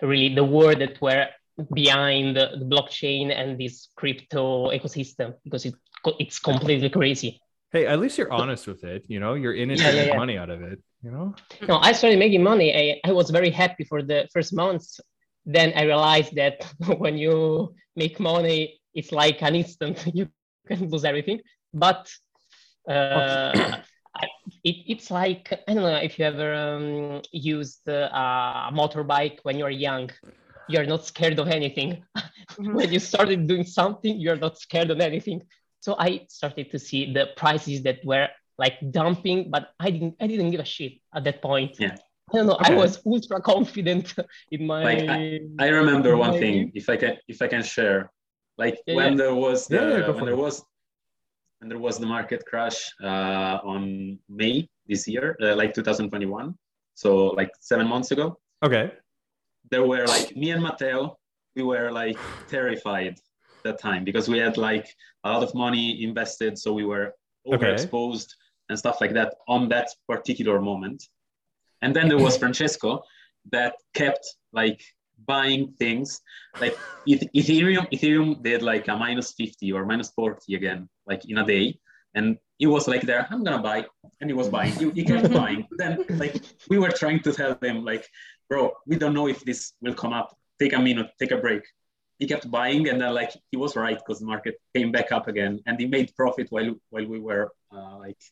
really 0.00 0.34
the 0.34 0.44
word 0.44 0.78
that 0.80 1.00
were 1.00 1.28
behind 1.72 2.36
the, 2.36 2.50
the, 2.58 2.64
blockchain 2.64 3.30
and 3.30 3.60
this 3.60 3.88
crypto 3.94 4.70
ecosystem 4.70 5.34
because 5.44 5.66
it, 5.66 5.74
it's 6.18 6.38
completely 6.38 6.88
crazy. 6.88 7.40
Hey, 7.72 7.86
at 7.86 8.00
least 8.00 8.16
you're 8.18 8.32
honest 8.32 8.66
with 8.66 8.84
it. 8.84 9.04
You 9.06 9.20
know, 9.20 9.34
you're 9.34 9.52
in 9.52 9.70
it 9.70 9.78
yeah, 9.78 9.90
yeah, 9.90 9.96
make 9.96 10.08
yeah. 10.08 10.16
money 10.16 10.38
out 10.38 10.50
of 10.50 10.62
it. 10.62 10.82
You 11.02 11.10
know. 11.10 11.34
No, 11.68 11.78
I 11.78 11.92
started 11.92 12.18
making 12.18 12.42
money. 12.42 12.74
I, 12.74 13.08
I 13.08 13.12
was 13.12 13.30
very 13.30 13.50
happy 13.50 13.84
for 13.84 14.02
the 14.02 14.26
first 14.32 14.54
months. 14.54 14.98
Then 15.46 15.72
I 15.76 15.82
realized 15.82 16.34
that 16.36 16.64
when 16.98 17.18
you 17.18 17.74
make 17.96 18.18
money, 18.20 18.80
it's 18.94 19.12
like 19.12 19.42
an 19.42 19.54
instant. 19.54 20.04
You 20.14 20.28
can 20.66 20.88
lose 20.88 21.04
everything. 21.04 21.40
But 21.74 22.10
uh, 22.88 23.52
it, 24.64 24.76
it's 24.86 25.10
like 25.10 25.52
I 25.68 25.74
don't 25.74 25.82
know 25.82 25.96
if 25.96 26.18
you 26.18 26.24
ever 26.24 26.54
um, 26.54 27.22
used 27.32 27.88
uh, 27.88 28.08
a 28.12 28.70
motorbike 28.72 29.40
when 29.42 29.58
you're 29.58 29.70
young. 29.70 30.10
You're 30.68 30.86
not 30.86 31.04
scared 31.04 31.38
of 31.38 31.48
anything. 31.48 32.04
Mm-hmm. 32.54 32.74
when 32.74 32.92
you 32.92 33.00
started 33.00 33.48
doing 33.48 33.64
something, 33.64 34.16
you're 34.20 34.36
not 34.36 34.58
scared 34.58 34.90
of 34.90 35.00
anything. 35.00 35.42
So 35.80 35.96
I 35.98 36.26
started 36.28 36.70
to 36.70 36.78
see 36.78 37.12
the 37.12 37.28
prices 37.36 37.82
that 37.82 38.04
were 38.04 38.28
like 38.58 38.74
dumping, 38.90 39.50
but 39.50 39.70
I 39.80 39.90
didn't 39.90 40.16
I 40.20 40.26
didn't 40.26 40.50
give 40.50 40.60
a 40.60 40.64
shit 40.64 40.92
at 41.14 41.24
that 41.24 41.42
point. 41.42 41.76
Yeah. 41.80 41.96
I 42.34 42.38
don't 42.38 42.46
know. 42.46 42.54
Okay. 42.54 42.74
I 42.74 42.76
was 42.76 43.00
ultra 43.06 43.40
confident 43.40 44.14
in 44.50 44.66
my. 44.66 44.82
Like 44.84 45.08
I, 45.08 45.40
I 45.58 45.68
remember 45.68 46.16
one 46.16 46.32
thing. 46.32 46.72
If 46.74 46.88
I 46.88 46.96
can, 46.96 47.16
if 47.28 47.40
I 47.40 47.46
can 47.46 47.62
share, 47.62 48.10
like 48.58 48.78
yeah, 48.86 48.94
when 48.96 49.12
yeah. 49.12 49.18
there 49.18 49.34
was 49.34 49.66
the 49.66 49.76
yeah, 49.76 50.10
when 50.10 50.24
there 50.24 50.36
was 50.36 50.64
and 51.60 51.70
there 51.70 51.78
was 51.78 51.98
the 51.98 52.06
market 52.06 52.44
crash 52.46 52.92
uh, 53.02 53.58
on 53.64 54.18
May 54.28 54.68
this 54.86 55.08
year, 55.08 55.36
uh, 55.42 55.56
like 55.56 55.72
2021. 55.72 56.54
So 56.94 57.28
like 57.28 57.50
seven 57.60 57.88
months 57.88 58.10
ago. 58.10 58.38
Okay. 58.62 58.92
There 59.70 59.84
were 59.84 60.06
like 60.06 60.36
me 60.36 60.50
and 60.50 60.62
Matteo, 60.62 61.16
we 61.56 61.62
were 61.62 61.90
like 61.90 62.18
terrified 62.48 63.18
that 63.64 63.80
time 63.80 64.04
because 64.04 64.28
we 64.28 64.38
had 64.38 64.56
like 64.58 64.86
a 65.24 65.32
lot 65.32 65.42
of 65.42 65.54
money 65.54 66.02
invested, 66.02 66.58
so 66.58 66.72
we 66.72 66.84
were 66.84 67.14
overexposed 67.46 68.26
okay. 68.26 68.68
and 68.68 68.78
stuff 68.78 69.00
like 69.00 69.14
that 69.14 69.34
on 69.48 69.68
that 69.70 69.88
particular 70.06 70.60
moment. 70.60 71.08
And 71.84 71.94
then 71.94 72.08
there 72.08 72.18
was 72.18 72.38
Francesco 72.38 73.04
that 73.52 73.74
kept 73.92 74.24
like 74.54 74.80
buying 75.26 75.74
things. 75.78 76.22
Like 76.58 76.76
ethereum 77.06 77.86
ethereum 77.92 78.42
did 78.42 78.62
like 78.62 78.88
a 78.88 78.96
minus 78.96 79.32
50 79.32 79.70
or 79.72 79.84
minus 79.84 80.10
40 80.12 80.54
again 80.54 80.88
like 81.06 81.28
in 81.28 81.36
a 81.38 81.46
day. 81.46 81.78
And 82.14 82.38
he 82.56 82.66
was 82.66 82.88
like 82.88 83.02
there 83.02 83.26
i'm 83.30 83.42
gonna 83.44 83.60
buy 83.70 83.84
and 84.20 84.30
he 84.30 84.34
was 84.34 84.48
buying. 84.48 84.72
He, 84.72 84.90
he 84.98 85.04
kept 85.04 85.30
buying. 85.42 85.68
Then 85.72 86.04
like 86.22 86.36
we 86.70 86.78
were 86.78 86.90
trying 87.02 87.20
to 87.20 87.32
tell 87.32 87.58
him 87.60 87.84
like 87.84 88.08
bro 88.48 88.72
we 88.86 88.96
don't 88.96 89.12
know 89.12 89.28
if 89.28 89.44
this 89.44 89.74
will 89.82 89.94
come 90.02 90.14
up. 90.14 90.28
Take 90.58 90.72
a 90.72 90.80
minute 90.80 91.10
take 91.20 91.32
a 91.32 91.40
break. 91.46 91.64
He 92.18 92.26
kept 92.26 92.50
buying 92.50 92.88
and 92.88 92.98
then 92.98 93.12
like 93.12 93.32
he 93.50 93.58
was 93.58 93.76
right 93.76 93.98
because 93.98 94.20
the 94.20 94.26
market 94.34 94.54
came 94.74 94.90
back 94.90 95.12
up 95.12 95.28
again 95.28 95.60
and 95.66 95.78
he 95.78 95.86
made 95.86 96.16
profit 96.16 96.46
while 96.48 96.74
while 96.88 97.06
we 97.14 97.18
were 97.18 97.52
uh, 97.76 97.98
like 97.98 98.22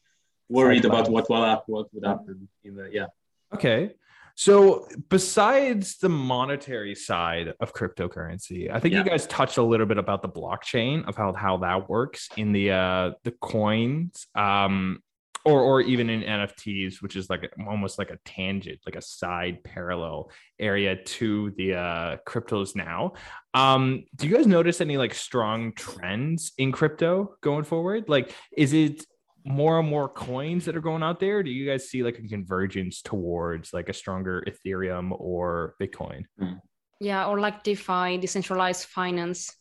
worried 0.48 0.86
about 0.86 1.10
what 1.10 1.28
what, 1.28 1.64
what 1.66 1.86
would 1.92 2.06
happen 2.06 2.48
in 2.64 2.76
the 2.76 2.88
yeah 2.90 3.08
okay 3.54 3.90
so, 4.34 4.88
besides 5.10 5.98
the 5.98 6.08
monetary 6.08 6.94
side 6.94 7.52
of 7.60 7.74
cryptocurrency, 7.74 8.70
I 8.70 8.80
think 8.80 8.94
yeah. 8.94 9.00
you 9.00 9.04
guys 9.04 9.26
touched 9.26 9.58
a 9.58 9.62
little 9.62 9.86
bit 9.86 9.98
about 9.98 10.22
the 10.22 10.28
blockchain 10.28 11.06
of 11.06 11.16
how 11.16 11.34
how 11.34 11.58
that 11.58 11.88
works 11.88 12.28
in 12.36 12.52
the 12.52 12.70
uh 12.70 13.10
the 13.24 13.32
coins, 13.42 14.26
um, 14.34 15.00
or 15.44 15.60
or 15.60 15.80
even 15.82 16.08
in 16.08 16.22
NFTs, 16.22 17.02
which 17.02 17.14
is 17.14 17.28
like 17.28 17.52
almost 17.68 17.98
like 17.98 18.10
a 18.10 18.18
tangent, 18.24 18.80
like 18.86 18.96
a 18.96 19.02
side 19.02 19.62
parallel 19.64 20.30
area 20.58 20.96
to 20.96 21.52
the 21.58 21.74
uh 21.74 22.16
cryptos 22.26 22.74
now. 22.74 23.12
Um, 23.52 24.04
do 24.16 24.26
you 24.26 24.34
guys 24.34 24.46
notice 24.46 24.80
any 24.80 24.96
like 24.96 25.12
strong 25.12 25.72
trends 25.74 26.52
in 26.56 26.72
crypto 26.72 27.36
going 27.42 27.64
forward? 27.64 28.08
Like, 28.08 28.34
is 28.56 28.72
it 28.72 29.04
more 29.44 29.78
and 29.80 29.88
more 29.88 30.08
coins 30.08 30.64
that 30.64 30.76
are 30.76 30.80
going 30.80 31.02
out 31.02 31.20
there? 31.20 31.42
Do 31.42 31.50
you 31.50 31.66
guys 31.66 31.88
see 31.88 32.02
like 32.02 32.18
a 32.18 32.28
convergence 32.28 33.02
towards 33.02 33.72
like 33.72 33.88
a 33.88 33.92
stronger 33.92 34.44
Ethereum 34.46 35.12
or 35.18 35.74
Bitcoin? 35.80 36.24
Yeah, 37.00 37.26
or 37.26 37.40
like 37.40 37.64
DeFi, 37.64 38.18
decentralized 38.18 38.86
finance. 38.86 39.56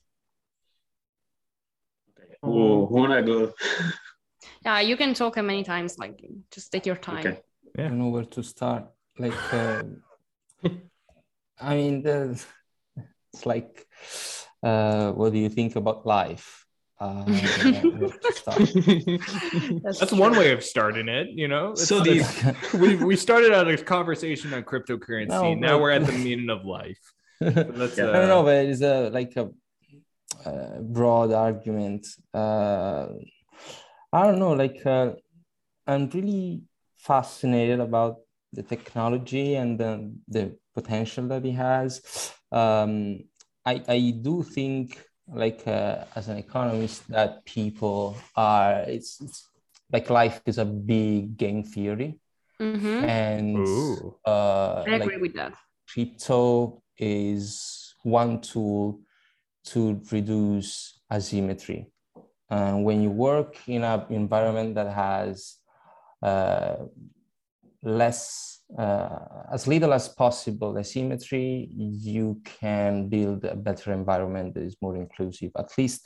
Oh, 2.43 2.87
wanna 2.89 3.21
go? 3.23 3.53
Yeah, 4.65 4.79
you 4.79 4.95
can 4.95 5.13
talk 5.13 5.37
many 5.37 5.63
times. 5.63 5.97
Like, 5.97 6.23
just 6.51 6.71
take 6.71 6.85
your 6.85 6.95
time. 6.95 7.25
Okay. 7.25 7.39
Yeah. 7.75 7.85
I 7.85 7.87
don't 7.89 7.99
know 7.99 8.09
where 8.09 8.25
to 8.25 8.43
start. 8.43 8.85
Like, 9.17 9.53
uh, 9.53 9.83
I 11.59 11.75
mean, 11.75 12.03
it's 12.05 13.45
like, 13.45 13.87
uh, 14.61 15.11
what 15.11 15.33
do 15.33 15.39
you 15.39 15.49
think 15.49 15.75
about 15.75 16.05
life? 16.05 16.60
Uh, 17.01 17.23
that's, 19.83 19.99
that's 19.99 20.11
one 20.11 20.33
way 20.37 20.51
of 20.51 20.63
starting 20.63 21.09
it, 21.09 21.29
you 21.31 21.47
know. 21.47 21.71
It's, 21.71 21.87
so 21.87 21.99
these 21.99 22.29
we 22.75 22.95
we 22.95 23.15
started 23.15 23.51
out 23.53 23.67
a 23.67 23.75
conversation 23.75 24.53
on 24.53 24.61
cryptocurrency. 24.61 25.29
No, 25.29 25.55
now 25.55 25.79
we're 25.79 25.89
at 25.89 26.05
the 26.05 26.11
meaning 26.27 26.51
of 26.51 26.63
life. 26.63 27.01
That's, 27.39 27.97
uh, 27.97 28.11
I 28.11 28.17
don't 28.19 28.27
know, 28.27 28.43
but 28.43 28.65
it's 28.65 28.83
a 28.83 29.09
like 29.09 29.35
a, 29.35 29.49
a 30.45 30.79
broad 30.79 31.31
argument. 31.31 32.05
Uh, 32.35 33.07
I 34.13 34.27
don't 34.27 34.37
know, 34.37 34.51
like 34.51 34.85
uh, 34.85 35.13
I'm 35.87 36.07
really 36.09 36.61
fascinated 36.97 37.79
about 37.79 38.17
the 38.53 38.61
technology 38.61 39.55
and 39.55 39.79
the, 39.79 40.13
the 40.27 40.55
potential 40.75 41.27
that 41.29 41.43
it 41.45 41.53
has. 41.53 42.31
Um, 42.51 43.21
I, 43.65 43.81
I 43.87 44.13
do 44.21 44.43
think 44.43 45.03
like 45.27 45.67
uh, 45.67 46.05
as 46.15 46.27
an 46.27 46.37
economist 46.37 47.07
that 47.09 47.43
people 47.45 48.17
are 48.35 48.81
it's, 48.87 49.21
it's 49.21 49.49
like 49.91 50.09
life 50.09 50.41
is 50.45 50.57
a 50.57 50.65
big 50.65 51.37
game 51.37 51.63
theory 51.63 52.19
mm-hmm. 52.59 53.03
and 53.05 53.67
uh, 54.25 54.83
I 54.87 54.95
agree 54.95 55.15
like 55.15 55.21
with 55.21 55.33
that. 55.35 55.53
Crypto 55.87 56.81
is 56.97 57.95
one 58.03 58.41
tool 58.41 59.01
to 59.65 60.01
reduce 60.11 60.99
asymmetry. 61.11 61.91
And 62.49 62.83
when 62.83 63.01
you 63.01 63.09
work 63.09 63.57
in 63.67 63.83
an 63.83 64.05
environment 64.09 64.75
that 64.75 64.91
has 64.93 65.55
uh, 66.21 66.75
less, 67.81 68.60
uh, 68.77 69.19
as 69.51 69.67
little 69.67 69.93
as 69.93 70.07
possible 70.07 70.77
asymmetry, 70.77 71.67
you 71.71 72.41
can 72.43 73.09
build 73.09 73.43
a 73.45 73.55
better 73.55 73.91
environment 73.91 74.53
that 74.53 74.63
is 74.63 74.77
more 74.81 74.95
inclusive. 74.95 75.51
At 75.57 75.71
least 75.77 76.05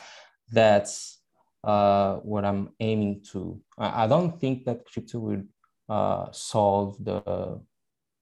that's 0.51 1.19
uh, 1.63 2.17
what 2.17 2.45
I'm 2.45 2.69
aiming 2.80 3.23
to. 3.32 3.60
I, 3.78 4.08
don't 4.08 4.39
think 4.39 4.65
that 4.65 4.86
crypto 4.86 5.19
would 5.19 5.47
uh, 5.89 6.32
solve 6.32 7.04
the 7.04 7.60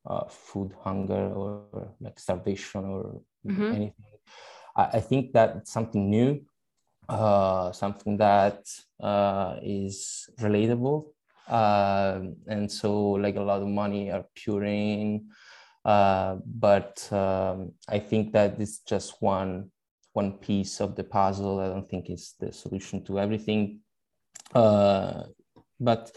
uh, 0.05 0.25
food 0.29 0.73
hunger 0.81 1.33
or 1.33 1.93
like 1.99 2.19
starvation 2.19 2.85
or 2.85 3.21
mm-hmm. 3.45 3.63
anything. 3.63 3.93
I, 4.75 4.83
I, 4.93 4.99
think 4.99 5.33
that 5.33 5.57
it's 5.57 5.71
something 5.71 6.09
new, 6.09 6.41
uh, 7.09 7.71
something 7.71 8.17
that 8.17 8.65
uh, 9.01 9.57
is 9.61 10.29
relatable. 10.39 11.07
Um, 11.47 12.37
and 12.47 12.71
so 12.71 13.11
like 13.11 13.35
a 13.35 13.41
lot 13.41 13.61
of 13.61 13.67
money 13.67 14.11
are 14.11 14.25
pouring. 14.45 15.27
Uh, 15.83 16.37
but 16.45 17.11
um, 17.11 17.73
I 17.89 17.99
think 17.99 18.31
that 18.33 18.59
it's 18.59 18.79
just 18.79 19.21
one 19.21 19.71
one 20.13 20.33
piece 20.33 20.79
of 20.79 20.95
the 20.95 21.03
puzzle. 21.03 21.59
I 21.59 21.67
don't 21.67 21.89
think 21.89 22.09
it's 22.09 22.33
the 22.33 22.51
solution 22.53 23.03
to 23.05 23.19
everything. 23.19 23.79
Uh, 24.53 25.23
but 25.79 26.11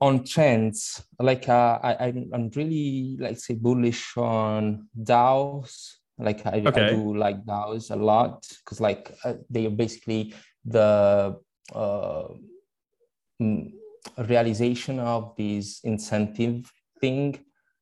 on 0.00 0.24
trends, 0.24 1.02
like 1.18 1.48
uh, 1.48 1.78
I, 1.82 2.08
I'm 2.32 2.50
really 2.54 3.16
like 3.18 3.38
say 3.38 3.54
bullish 3.54 4.16
on 4.16 4.88
DAOs. 5.02 5.96
Like 6.18 6.46
I, 6.46 6.62
okay. 6.66 6.86
I 6.86 6.90
do 6.90 7.16
like 7.16 7.44
DAOs 7.44 7.90
a 7.90 7.96
lot 7.96 8.46
because 8.64 8.80
like 8.80 9.14
uh, 9.24 9.34
they 9.48 9.66
are 9.66 9.70
basically 9.70 10.34
the 10.64 11.38
uh, 11.74 12.28
realization 14.18 14.98
of 14.98 15.34
this 15.36 15.80
incentive 15.84 16.70
thing 17.00 17.38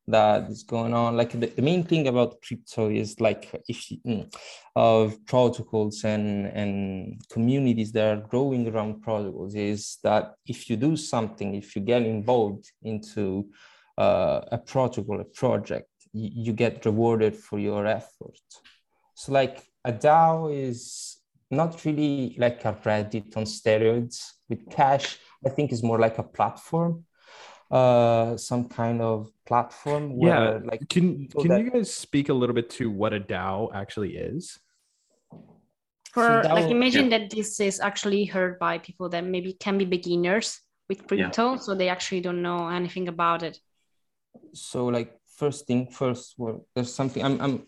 that 0.07 0.49
is 0.49 0.63
going 0.63 0.93
on. 0.93 1.15
Like 1.15 1.31
the, 1.39 1.47
the 1.47 1.61
main 1.61 1.83
thing 1.83 2.07
about 2.07 2.41
crypto 2.41 2.89
is 2.89 3.19
like 3.19 3.49
if 3.67 3.91
you, 3.91 3.97
mm, 4.05 4.33
of 4.75 5.23
protocols 5.25 6.03
and 6.03 6.47
and 6.47 7.21
communities 7.29 7.91
that 7.93 8.17
are 8.17 8.27
growing 8.27 8.67
around 8.67 9.01
protocols 9.01 9.55
is 9.55 9.97
that 10.03 10.33
if 10.45 10.69
you 10.69 10.77
do 10.77 10.97
something, 10.97 11.55
if 11.55 11.75
you 11.75 11.81
get 11.81 12.03
involved 12.03 12.65
into 12.83 13.49
uh, 13.97 14.41
a 14.51 14.57
protocol, 14.57 15.19
a 15.19 15.25
project, 15.25 15.89
you, 16.13 16.29
you 16.45 16.53
get 16.53 16.85
rewarded 16.85 17.35
for 17.35 17.59
your 17.59 17.85
effort. 17.85 18.39
So 19.15 19.33
like 19.33 19.63
a 19.85 19.91
DAO 19.91 20.53
is 20.53 21.17
not 21.51 21.83
really 21.85 22.35
like 22.37 22.63
a 22.65 22.73
Reddit 22.73 23.35
on 23.35 23.43
steroids 23.43 24.23
with 24.47 24.69
cash. 24.69 25.17
I 25.45 25.49
think 25.49 25.71
is 25.71 25.83
more 25.83 25.99
like 25.99 26.17
a 26.17 26.23
platform 26.23 27.05
uh 27.71 28.35
some 28.35 28.67
kind 28.67 28.99
of 28.99 29.31
platform 29.45 30.17
where, 30.17 30.53
yeah 30.53 30.59
like 30.63 30.89
can 30.89 31.27
can 31.27 31.49
that... 31.49 31.61
you 31.61 31.69
guys 31.69 31.93
speak 31.93 32.29
a 32.29 32.33
little 32.33 32.55
bit 32.55 32.67
to 32.67 32.89
what 32.89 33.13
a 33.13 33.19
dao 33.19 33.69
actually 33.75 34.17
is 34.17 34.57
for 36.11 36.41
so 36.43 36.53
like 36.55 36.71
imagine 36.71 37.11
yeah. 37.11 37.19
that 37.19 37.29
this 37.29 37.59
is 37.59 37.79
actually 37.79 38.25
heard 38.25 38.57
by 38.57 38.79
people 38.79 39.07
that 39.07 39.23
maybe 39.23 39.53
can 39.53 39.77
be 39.77 39.85
beginners 39.85 40.61
with 40.89 41.05
crypto 41.05 41.51
yeah. 41.51 41.57
so 41.57 41.75
they 41.75 41.89
actually 41.89 42.21
don't 42.21 42.41
know 42.41 42.67
anything 42.69 43.07
about 43.07 43.43
it 43.43 43.59
so 44.53 44.87
like 44.87 45.19
first 45.37 45.67
thing 45.67 45.85
first 45.91 46.33
well 46.39 46.65
there's 46.73 46.91
something 46.91 47.23
i'm 47.23 47.39
i'm 47.39 47.63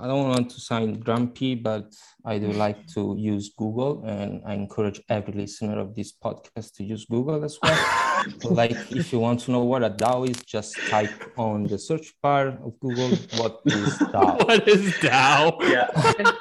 I 0.00 0.06
don't 0.06 0.28
want 0.28 0.50
to 0.50 0.60
sound 0.60 1.04
grumpy, 1.04 1.54
but 1.54 1.94
I 2.24 2.38
do 2.38 2.52
like 2.52 2.86
to 2.94 3.14
use 3.18 3.52
Google, 3.56 4.04
and 4.04 4.42
I 4.44 4.54
encourage 4.54 5.00
every 5.08 5.32
listener 5.32 5.78
of 5.78 5.94
this 5.94 6.12
podcast 6.12 6.74
to 6.76 6.84
use 6.84 7.06
Google 7.06 7.44
as 7.44 7.58
well. 7.62 8.24
like, 8.50 8.72
if 8.90 9.12
you 9.12 9.20
want 9.20 9.40
to 9.40 9.52
know 9.52 9.64
what 9.64 9.82
a 9.82 9.90
DAO 9.90 10.28
is, 10.28 10.42
just 10.42 10.76
type 10.88 11.32
on 11.38 11.64
the 11.64 11.78
search 11.78 12.12
bar 12.22 12.48
of 12.48 12.78
Google 12.80 13.10
what 13.38 13.60
is 13.64 13.98
DAO. 14.14 14.46
what 14.46 14.68
is 14.68 14.92
DAO? 14.94 15.62
Yeah, 15.62 15.88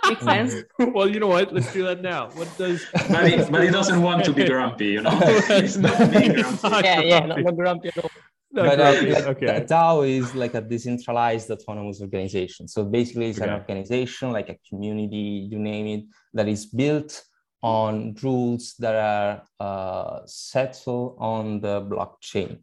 makes 0.09 0.23
sense. 0.23 0.55
well, 0.93 1.07
you 1.07 1.19
know 1.19 1.27
what? 1.27 1.53
Let's 1.53 1.71
do 1.71 1.83
that 1.85 2.01
now. 2.01 2.29
What 2.31 2.49
does? 2.57 2.85
But 3.09 3.31
he, 3.31 3.37
but 3.49 3.63
he 3.63 3.69
doesn't 3.69 4.01
want 4.01 4.25
to 4.25 4.33
be 4.33 4.45
grumpy, 4.45 4.87
you 4.87 5.01
know. 5.01 5.17
He's 5.47 5.77
not 5.77 6.11
being 6.11 6.33
grumpy. 6.33 6.69
yeah, 6.83 7.01
yeah, 7.01 7.25
not 7.25 7.55
grumpy 7.55 7.89
at 7.89 7.97
all 7.99 8.11
but 8.55 8.79
uh, 8.79 8.83
like 8.83 9.27
okay. 9.27 9.65
DAO 9.67 10.07
is 10.07 10.33
like 10.33 10.53
a 10.53 10.61
decentralized 10.61 11.51
autonomous 11.51 12.01
organization. 12.01 12.67
So 12.67 12.85
basically, 12.85 13.29
it's 13.29 13.39
okay. 13.39 13.49
an 13.49 13.59
organization 13.59 14.31
like 14.31 14.49
a 14.49 14.57
community, 14.69 15.47
you 15.51 15.59
name 15.59 15.87
it, 15.87 16.05
that 16.33 16.47
is 16.47 16.65
built 16.65 17.21
on 17.61 18.15
rules 18.23 18.75
that 18.79 18.95
are 18.95 19.43
uh, 19.59 20.21
settled 20.25 21.17
on 21.19 21.59
the 21.59 21.81
blockchain. 21.81 22.59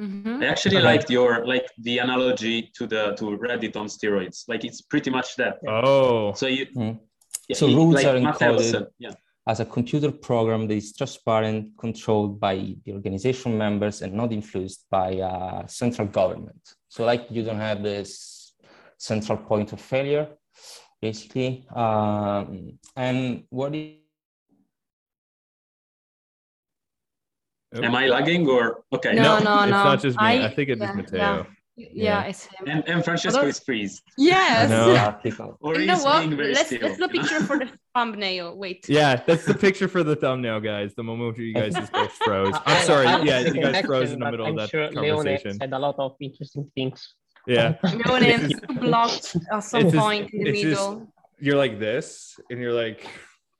Mm-hmm. 0.00 0.42
I 0.42 0.46
actually 0.46 0.76
okay. 0.78 0.84
liked 0.84 1.10
your 1.10 1.46
like 1.46 1.66
the 1.78 1.98
analogy 1.98 2.70
to 2.76 2.86
the 2.86 3.14
to 3.18 3.36
Reddit 3.38 3.76
on 3.76 3.86
steroids. 3.86 4.44
Like 4.48 4.64
it's 4.64 4.82
pretty 4.82 5.10
much 5.10 5.36
that. 5.36 5.58
Oh. 5.66 6.32
So 6.34 6.46
you. 6.46 6.66
Mm-hmm. 6.66 6.98
Yeah, 7.48 7.56
so 7.56 7.66
rules 7.66 7.96
like 7.96 8.06
are 8.06 8.14
encoded. 8.14 8.86
yeah 8.98 9.10
as 9.46 9.60
a 9.60 9.64
computer 9.64 10.10
program 10.10 10.66
that 10.68 10.74
is 10.74 10.94
transparent, 10.94 11.76
controlled 11.78 12.40
by 12.40 12.74
the 12.84 12.92
organization 12.92 13.58
members 13.58 14.00
and 14.00 14.14
not 14.14 14.32
influenced 14.32 14.86
by 14.90 15.18
uh, 15.18 15.66
central 15.66 16.08
government. 16.08 16.60
So 16.88 17.04
like 17.04 17.26
you 17.30 17.42
don't 17.42 17.58
have 17.58 17.82
this 17.82 18.54
central 18.96 19.36
point 19.36 19.72
of 19.72 19.80
failure, 19.80 20.28
basically. 21.02 21.66
Um, 21.74 22.78
and 22.96 23.44
what 23.50 23.74
is 23.74 23.96
Am 27.74 27.94
I 27.96 28.06
lagging 28.06 28.46
or 28.46 28.84
okay? 28.92 29.14
No, 29.14 29.40
no, 29.40 29.42
no. 29.42 29.62
It's 29.64 29.70
not 29.70 30.00
just 30.00 30.16
me. 30.18 30.24
I, 30.24 30.46
I 30.46 30.54
think 30.54 30.68
it's 30.68 30.80
yeah, 30.80 30.92
Matteo. 30.92 31.18
Yeah. 31.18 31.44
Yeah, 31.76 31.88
yeah, 31.92 32.22
it's 32.22 32.46
him. 32.46 32.68
And, 32.68 32.88
and 32.88 33.04
Francesco 33.04 33.38
Although, 33.38 33.48
is 33.48 33.58
freeze. 33.58 34.00
Yes. 34.16 34.70
No. 34.70 35.56
or 35.60 35.74
you 35.80 35.86
know 35.86 35.98
what? 36.04 36.28
Let's, 36.28 36.66
still. 36.66 36.80
let's 36.82 36.98
the 36.98 37.08
picture 37.08 37.40
for 37.40 37.58
the 37.58 37.68
thumbnail. 37.94 38.56
Wait. 38.56 38.88
Yeah, 38.88 39.20
that's 39.26 39.44
the 39.44 39.54
picture 39.54 39.88
for 39.88 40.04
the 40.04 40.14
thumbnail, 40.14 40.60
guys. 40.60 40.94
The 40.94 41.02
moment 41.02 41.36
you 41.36 41.52
guys 41.52 41.74
just 41.74 41.92
both 41.92 42.12
froze. 42.12 42.54
I'm 42.66 42.84
sorry. 42.84 43.06
yeah, 43.26 43.40
you 43.40 43.60
guys 43.60 43.84
froze 43.84 44.12
in 44.12 44.20
the 44.20 44.30
middle 44.30 44.46
of 44.46 44.56
that 44.56 44.70
sure 44.70 44.92
conversation. 44.92 45.50
Leone 45.50 45.58
said 45.58 45.72
a 45.72 45.78
lot 45.78 45.96
of 45.98 46.14
interesting 46.20 46.70
things. 46.76 47.14
Yeah. 47.46 47.74
Leone 47.82 48.52
blocked 48.80 49.36
at 49.52 49.60
some 49.60 49.90
point 49.90 50.30
just, 50.30 50.34
in 50.34 50.44
the 50.44 50.52
middle. 50.52 50.94
Just, 51.00 51.10
you're 51.40 51.56
like 51.56 51.80
this, 51.80 52.38
and 52.50 52.60
you're 52.60 52.72
like 52.72 53.04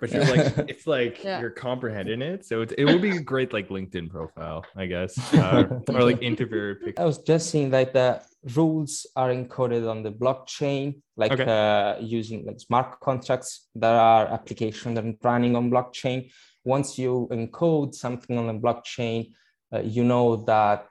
but 0.01 0.11
you're 0.13 0.25
like 0.25 0.59
it's 0.69 0.87
like 0.87 1.23
yeah. 1.23 1.41
you're 1.41 1.51
comprehending 1.51 2.23
it 2.23 2.45
so 2.45 2.63
it, 2.63 2.73
it 2.77 2.85
would 2.85 3.03
be 3.03 3.17
a 3.17 3.21
great 3.21 3.53
like 3.53 3.69
linkedin 3.69 4.11
profile 4.11 4.65
i 4.77 4.87
guess 4.87 5.13
uh, 5.35 5.65
or 5.89 6.03
like 6.05 6.21
interview 6.23 6.75
picture. 6.75 7.01
i 7.01 7.05
was 7.05 7.19
just 7.19 7.51
saying 7.51 7.71
like 7.71 7.93
the 7.93 8.21
rules 8.57 9.07
are 9.17 9.31
encoded 9.31 9.89
on 9.89 10.03
the 10.03 10.11
blockchain 10.11 11.01
like 11.17 11.33
okay. 11.33 11.45
uh, 11.45 11.99
using 12.01 12.45
like 12.45 12.61
smart 12.61 12.99
contracts 13.01 13.69
that 13.75 13.95
are 13.95 14.27
applications 14.27 14.95
that 14.95 15.05
are 15.05 15.15
running 15.23 15.57
on 15.57 15.71
blockchain 15.71 16.31
once 16.65 16.99
you 16.99 17.29
encode 17.31 17.95
something 17.95 18.37
on 18.37 18.47
the 18.47 18.55
blockchain 18.55 19.33
uh, 19.73 19.81
you 19.81 20.05
know 20.05 20.37
that 20.37 20.87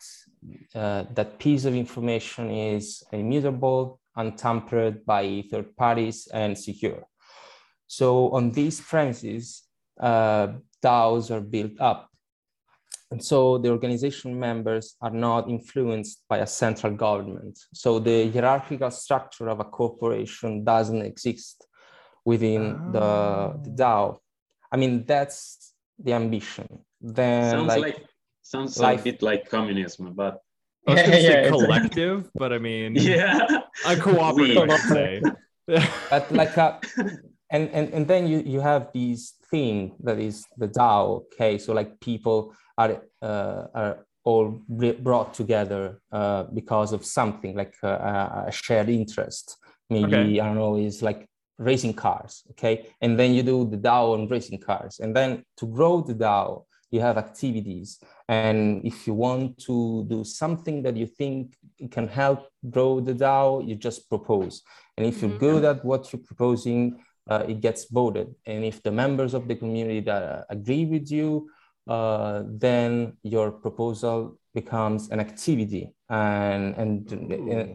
uh, 0.75 1.03
that 1.13 1.39
piece 1.39 1.65
of 1.65 1.75
information 1.75 2.49
is 2.49 3.03
immutable 3.11 3.99
untampered 4.15 5.05
by 5.05 5.43
third 5.49 5.75
parties 5.75 6.27
and 6.33 6.57
secure 6.57 7.03
so 7.93 8.31
on 8.31 8.51
these 8.51 8.81
premises, 8.81 9.61
uh, 9.99 10.47
DAOs 10.83 11.29
are 11.29 11.41
built 11.41 11.79
up. 11.79 12.09
And 13.11 13.23
so 13.23 13.59
the 13.59 13.69
organization 13.69 14.39
members 14.39 14.95
are 14.99 15.11
not 15.11 15.47
influenced 15.47 16.23
by 16.27 16.39
a 16.39 16.47
central 16.47 16.93
government. 16.93 17.59
So 17.71 17.99
the 17.99 18.31
hierarchical 18.31 18.89
structure 18.89 19.47
of 19.47 19.59
a 19.59 19.65
corporation 19.65 20.63
doesn't 20.63 21.03
exist 21.03 21.67
within 22.25 22.63
oh. 22.63 22.91
the, 22.95 23.69
the 23.69 23.83
DAO. 23.83 24.17
I 24.71 24.77
mean, 24.77 25.05
that's 25.05 25.73
the 26.03 26.13
ambition. 26.13 26.67
Then 26.99 27.51
sounds 27.51 27.67
like, 27.67 27.81
like 27.81 28.05
sounds 28.41 28.79
life, 28.79 29.01
a 29.01 29.03
bit 29.03 29.21
like 29.21 29.47
communism, 29.47 30.13
but 30.15 30.41
I 30.87 30.93
was 30.93 31.01
gonna 31.03 31.21
say 31.21 31.49
collective, 31.49 32.31
but 32.33 32.51
I 32.51 32.57
mean 32.57 32.95
yeah, 33.13 33.61
a 33.85 33.95
cooperative, 33.95 34.67
I'd 34.67 34.79
say. 34.79 35.21
but 36.09 36.31
like 36.31 36.57
a, 36.57 36.79
and, 37.53 37.69
and 37.69 37.93
and 37.93 38.07
then 38.07 38.27
you 38.27 38.43
you 38.45 38.59
have 38.59 38.89
these 38.93 39.35
thing 39.49 39.95
that 40.03 40.19
is 40.19 40.45
the 40.57 40.67
DAO. 40.67 41.23
Okay, 41.25 41.57
so 41.57 41.71
like 41.73 41.99
people 41.99 42.53
are 42.77 43.01
uh, 43.21 43.67
are 43.73 44.05
all 44.25 44.61
brought 44.99 45.33
together 45.33 46.01
uh, 46.11 46.43
because 46.59 46.91
of 46.93 47.05
something 47.05 47.55
like 47.55 47.75
uh, 47.83 48.45
a 48.47 48.51
shared 48.51 48.89
interest. 48.89 49.57
Maybe 49.89 50.15
okay. 50.15 50.39
I 50.39 50.45
don't 50.45 50.55
know 50.55 50.77
is 50.77 51.01
like 51.03 51.27
racing 51.59 51.93
cars. 51.93 52.43
Okay, 52.51 52.87
and 53.01 53.17
then 53.19 53.33
you 53.35 53.43
do 53.43 53.69
the 53.69 53.77
DAO 53.77 54.13
on 54.15 54.27
racing 54.27 54.59
cars, 54.59 54.99
and 54.99 55.15
then 55.15 55.45
to 55.57 55.67
grow 55.67 56.01
the 56.01 56.15
DAO, 56.15 56.65
you 56.89 57.01
have 57.01 57.17
activities. 57.17 57.99
And 58.27 58.83
if 58.83 59.05
you 59.05 59.13
want 59.13 59.59
to 59.67 60.05
do 60.09 60.23
something 60.23 60.81
that 60.83 60.95
you 60.97 61.05
think 61.05 61.55
can 61.91 62.07
help 62.07 62.47
grow 62.69 62.99
the 62.99 63.13
DAO, 63.13 63.67
you 63.67 63.75
just 63.75 64.09
propose. 64.09 64.63
And 64.97 65.05
if 65.05 65.21
you're 65.21 65.29
mm-hmm. 65.29 65.39
good 65.39 65.63
at 65.65 65.83
what 65.85 66.11
you're 66.11 66.27
proposing, 66.31 66.99
uh, 67.29 67.43
it 67.47 67.61
gets 67.61 67.85
voted. 67.85 68.33
And 68.45 68.63
if 68.63 68.83
the 68.83 68.91
members 68.91 69.33
of 69.33 69.47
the 69.47 69.55
community 69.55 70.01
that 70.01 70.23
uh, 70.23 70.43
agree 70.49 70.85
with 70.85 71.11
you, 71.11 71.49
uh, 71.87 72.43
then 72.45 73.17
your 73.23 73.51
proposal 73.51 74.37
becomes 74.53 75.09
an 75.09 75.19
activity. 75.19 75.93
And, 76.09 76.75
and 76.75 77.11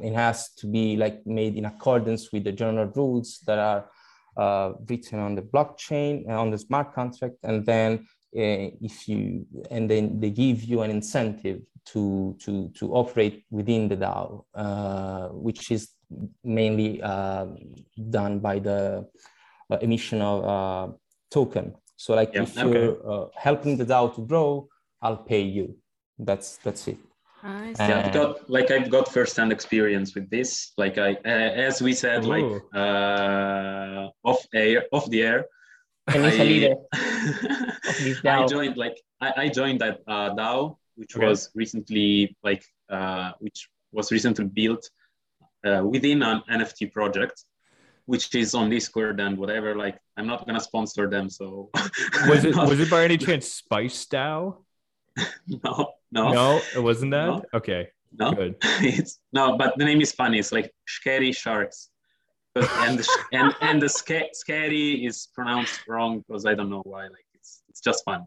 it 0.05 0.15
has 0.15 0.55
to 0.55 0.67
be 0.67 0.97
like 0.97 1.27
made 1.27 1.57
in 1.57 1.65
accordance 1.65 2.33
with 2.33 2.45
the 2.45 2.53
general 2.53 2.91
rules 2.95 3.41
that 3.47 3.59
are 3.59 3.91
uh, 4.37 4.75
written 4.89 5.19
on 5.19 5.35
the 5.35 5.43
blockchain 5.43 6.25
and 6.27 6.33
on 6.33 6.51
the 6.51 6.59
smart 6.59 6.95
contract. 6.95 7.37
And 7.43 7.67
then 7.67 8.07
uh, 8.37 8.71
if 8.81 9.09
you 9.09 9.47
and 9.71 9.91
then 9.91 10.21
they 10.21 10.31
give 10.31 10.63
you 10.63 10.83
an 10.83 10.91
incentive 10.91 11.63
to 11.87 12.37
to 12.39 12.69
to 12.75 12.93
operate 12.93 13.45
within 13.51 13.89
the 13.89 13.97
DAO, 13.97 14.45
uh, 14.55 15.29
which 15.29 15.71
is 15.71 15.89
mainly 16.45 17.03
uh, 17.03 17.47
done 18.11 18.39
by 18.39 18.59
the 18.59 18.99
uh, 18.99 19.03
emission 19.77 20.23
of 20.23 20.45
uh, 20.45 20.93
token. 21.31 21.75
So 21.97 22.15
like 22.15 22.31
yeah, 22.35 22.43
if 22.43 22.57
you're 22.57 22.97
uh, 23.11 23.27
helping 23.37 23.77
the 23.77 23.85
DAO 23.85 24.15
to 24.15 24.21
grow, 24.23 24.69
I'll 25.03 25.17
pay 25.17 25.43
you. 25.43 25.77
That's 26.19 26.59
that's 26.59 26.89
it. 26.89 26.99
I 27.43 27.75
yeah, 27.79 28.03
I've 28.07 28.13
got 28.13 28.51
like 28.51 28.71
I've 28.71 28.91
got 28.91 29.13
first-hand 29.13 29.53
experience 29.53 30.15
with 30.15 30.29
this. 30.31 30.73
Like 30.77 30.99
I, 30.99 31.13
as 31.25 31.81
we 31.81 31.93
said, 31.93 32.25
Ooh. 32.25 32.35
like 32.35 32.51
off 34.25 34.41
air, 34.55 34.85
off 34.93 35.09
the 35.11 35.23
air, 35.23 35.47
and 36.09 36.25
he's 36.25 36.41
a 36.41 36.45
leader 36.45 36.75
I 38.25 38.47
joined 38.47 38.77
like 38.77 39.01
I, 39.21 39.33
I 39.37 39.49
joined 39.49 39.81
that 39.81 40.01
uh, 40.07 40.35
DAO, 40.35 40.77
which 40.97 41.17
okay. 41.17 41.27
was 41.27 41.51
recently 41.55 42.37
like 42.43 42.65
uh, 42.91 43.33
which 43.41 43.69
was 43.93 44.11
recently 44.13 44.47
built 44.47 44.89
uh, 45.65 45.83
within 45.85 46.23
an 46.23 46.43
NFT 46.51 46.93
project, 46.93 47.45
which 48.09 48.35
is 48.35 48.55
on 48.55 48.71
Discord 48.71 49.21
and 49.21 49.37
whatever. 49.37 49.77
Like 49.77 49.99
I'm 50.17 50.27
not 50.27 50.47
gonna 50.47 50.61
sponsor 50.61 51.11
them, 51.11 51.29
so 51.29 51.69
was 52.27 52.45
it 52.45 52.57
was 52.71 52.81
it 52.81 52.91
by 52.91 53.05
any 53.05 53.19
chance 53.19 53.53
Spice 53.53 54.07
DAO? 54.07 54.65
no, 55.47 55.93
no, 56.11 56.33
no, 56.33 56.61
it 56.75 56.83
wasn't 56.83 57.11
that. 57.13 57.27
No. 57.27 57.43
Okay, 57.53 57.89
no, 58.19 58.33
good. 58.33 58.57
it's 58.81 59.21
no, 59.35 59.59
but 59.59 59.77
the 59.77 59.85
name 59.85 60.01
is 60.01 60.13
funny. 60.13 60.39
It's 60.39 60.53
like 60.53 60.73
Scary 60.87 61.33
Sharks 61.33 61.91
and 62.57 62.99
the, 62.99 63.09
and 63.33 63.55
and 63.61 63.83
the 63.83 63.91
sca- 63.91 64.33
scary 64.33 65.05
is 65.05 65.29
pronounced 65.35 65.87
wrong 65.87 66.25
because 66.27 66.47
I 66.47 66.55
don't 66.55 66.71
know 66.71 66.83
why. 66.85 67.03
Like 67.03 67.27
it's 67.35 67.63
it's 67.69 67.81
just 67.81 68.05
fun. 68.05 68.25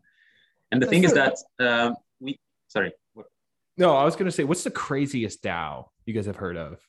And 0.71 0.79
the 0.79 0.85
thing 0.85 1.03
is 1.03 1.13
that 1.13 1.37
uh, 1.59 1.93
we 2.19 2.39
sorry. 2.67 2.93
No, 3.77 3.95
I 3.95 4.03
was 4.03 4.15
gonna 4.15 4.31
say, 4.31 4.43
what's 4.43 4.63
the 4.63 4.69
craziest 4.69 5.41
DAO 5.41 5.85
you 6.05 6.13
guys 6.13 6.27
have 6.27 6.35
heard 6.35 6.57
of? 6.57 6.79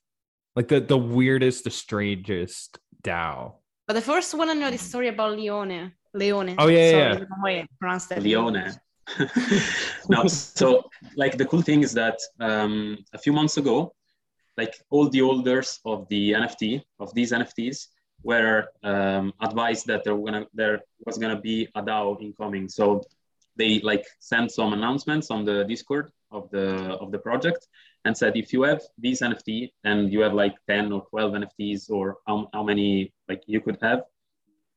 Like 0.55 0.69
the 0.69 0.81
the 0.81 0.99
weirdest, 0.99 1.65
the 1.65 1.71
strangest 1.71 2.79
DAO. 3.05 3.55
But 3.87 3.95
the 3.95 4.01
first 4.01 4.35
one 4.35 4.49
I 4.49 4.55
know 4.55 4.71
the 4.71 4.79
story 4.79 5.09
about 5.09 5.37
Leone. 5.37 5.93
Leone. 6.15 6.55
Oh 6.59 6.69
yeah, 6.69 6.91
Sorry, 6.91 7.27
yeah. 7.55 7.65
yeah. 8.11 8.19
Leone. 8.19 8.73
no, 10.09 10.27
so 10.27 10.85
like 11.17 11.37
the 11.37 11.45
cool 11.45 11.63
thing 11.63 11.83
is 11.83 11.93
that 11.93 12.19
um, 12.41 12.99
a 13.13 13.19
few 13.19 13.33
months 13.33 13.57
ago, 13.57 13.93
like 14.57 14.75
all 14.91 15.09
the 15.09 15.21
holders 15.21 15.81
of 15.85 16.09
the 16.09 16.33
NFT 16.33 16.83
of 17.01 17.13
these 17.15 17.33
NFTs 17.33 17.89
were 18.23 18.69
um, 18.85 19.33
advised 19.41 19.87
that 19.87 20.05
there, 20.05 20.17
gonna, 20.17 20.47
there 20.55 20.81
was 21.05 21.19
gonna 21.19 21.41
be 21.41 21.69
a 21.75 21.83
DAO 21.83 22.21
incoming. 22.21 22.69
So 22.69 23.03
they 23.57 23.81
like 23.81 24.05
sent 24.21 24.53
some 24.53 24.73
announcements 24.73 25.31
on 25.31 25.45
the 25.45 25.65
Discord 25.65 26.11
of 26.31 26.49
the 26.51 26.67
of 27.03 27.13
the 27.13 27.19
project 27.19 27.67
and 28.05 28.17
said 28.17 28.37
if 28.37 28.53
you 28.53 28.63
have 28.63 28.83
these 28.99 29.21
NFT 29.21 29.71
and 29.85 30.13
you 30.13 30.21
have 30.21 30.35
like 30.35 30.55
10 30.69 30.93
or 30.93 31.07
12 31.11 31.33
NFTs 31.33 31.91
or 31.91 32.19
how, 32.27 32.49
how 32.53 32.63
many 32.63 33.13
like 33.29 33.43
you 33.47 33.61
could 33.61 33.79
have, 33.83 34.03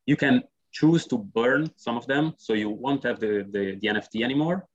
you 0.06 0.16
can 0.16 0.44
choose 0.72 1.06
to 1.08 1.18
burn 1.18 1.70
some 1.76 1.98
of 1.98 2.06
them 2.06 2.34
so 2.38 2.54
you 2.54 2.70
won't 2.70 3.04
have 3.04 3.20
the, 3.20 3.48
the, 3.52 3.78
the 3.82 3.88
NFT 3.88 4.24
anymore 4.24 4.68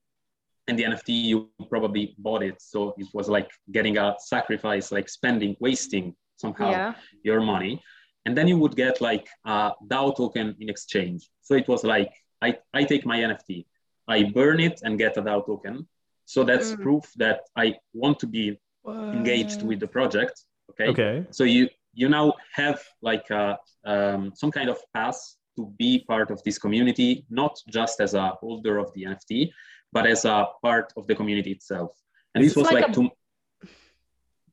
and 0.70 0.78
the 0.78 0.84
NFT 0.84 1.08
you 1.08 1.50
probably 1.68 2.14
bought 2.18 2.42
it. 2.42 2.62
So 2.62 2.94
it 2.96 3.08
was 3.12 3.28
like 3.28 3.50
getting 3.72 3.98
a 3.98 4.14
sacrifice, 4.18 4.92
like 4.92 5.08
spending, 5.08 5.56
wasting 5.60 6.14
somehow 6.36 6.70
yeah. 6.70 6.94
your 7.22 7.40
money. 7.40 7.82
And 8.24 8.36
then 8.36 8.46
you 8.46 8.56
would 8.58 8.76
get 8.76 9.00
like 9.00 9.26
a 9.44 9.72
DAO 9.86 10.16
token 10.16 10.56
in 10.60 10.68
exchange. 10.68 11.28
So 11.42 11.54
it 11.54 11.66
was 11.68 11.82
like 11.84 12.12
I, 12.40 12.56
I 12.72 12.84
take 12.84 13.04
my 13.04 13.18
NFT, 13.18 13.66
I 14.08 14.24
burn 14.24 14.60
it 14.60 14.80
and 14.84 14.96
get 14.98 15.16
a 15.16 15.22
DAO 15.22 15.44
token. 15.44 15.88
So 16.30 16.44
that's 16.44 16.70
mm. 16.70 16.80
proof 16.80 17.04
that 17.16 17.40
I 17.56 17.74
want 17.92 18.20
to 18.20 18.26
be 18.28 18.56
what? 18.82 18.94
engaged 19.16 19.62
with 19.62 19.80
the 19.80 19.88
project. 19.88 20.44
Okay. 20.70 20.88
Okay. 20.90 21.26
So 21.32 21.42
you 21.42 21.68
you 21.92 22.08
now 22.08 22.34
have 22.54 22.80
like 23.02 23.28
a, 23.30 23.58
um, 23.84 24.32
some 24.36 24.52
kind 24.52 24.68
of 24.70 24.78
pass 24.94 25.36
to 25.56 25.74
be 25.76 26.04
part 26.06 26.30
of 26.30 26.40
this 26.44 26.56
community, 26.56 27.26
not 27.30 27.58
just 27.68 28.00
as 28.00 28.14
a 28.14 28.28
holder 28.40 28.78
of 28.78 28.92
the 28.94 29.02
NFT, 29.10 29.50
but 29.92 30.06
as 30.06 30.24
a 30.24 30.46
part 30.62 30.92
of 30.96 31.08
the 31.08 31.16
community 31.16 31.50
itself. 31.50 31.90
And 32.36 32.44
this 32.44 32.54
was 32.54 32.66
like, 32.66 32.84
like 32.84 32.90
a, 32.90 32.92
to. 32.92 33.10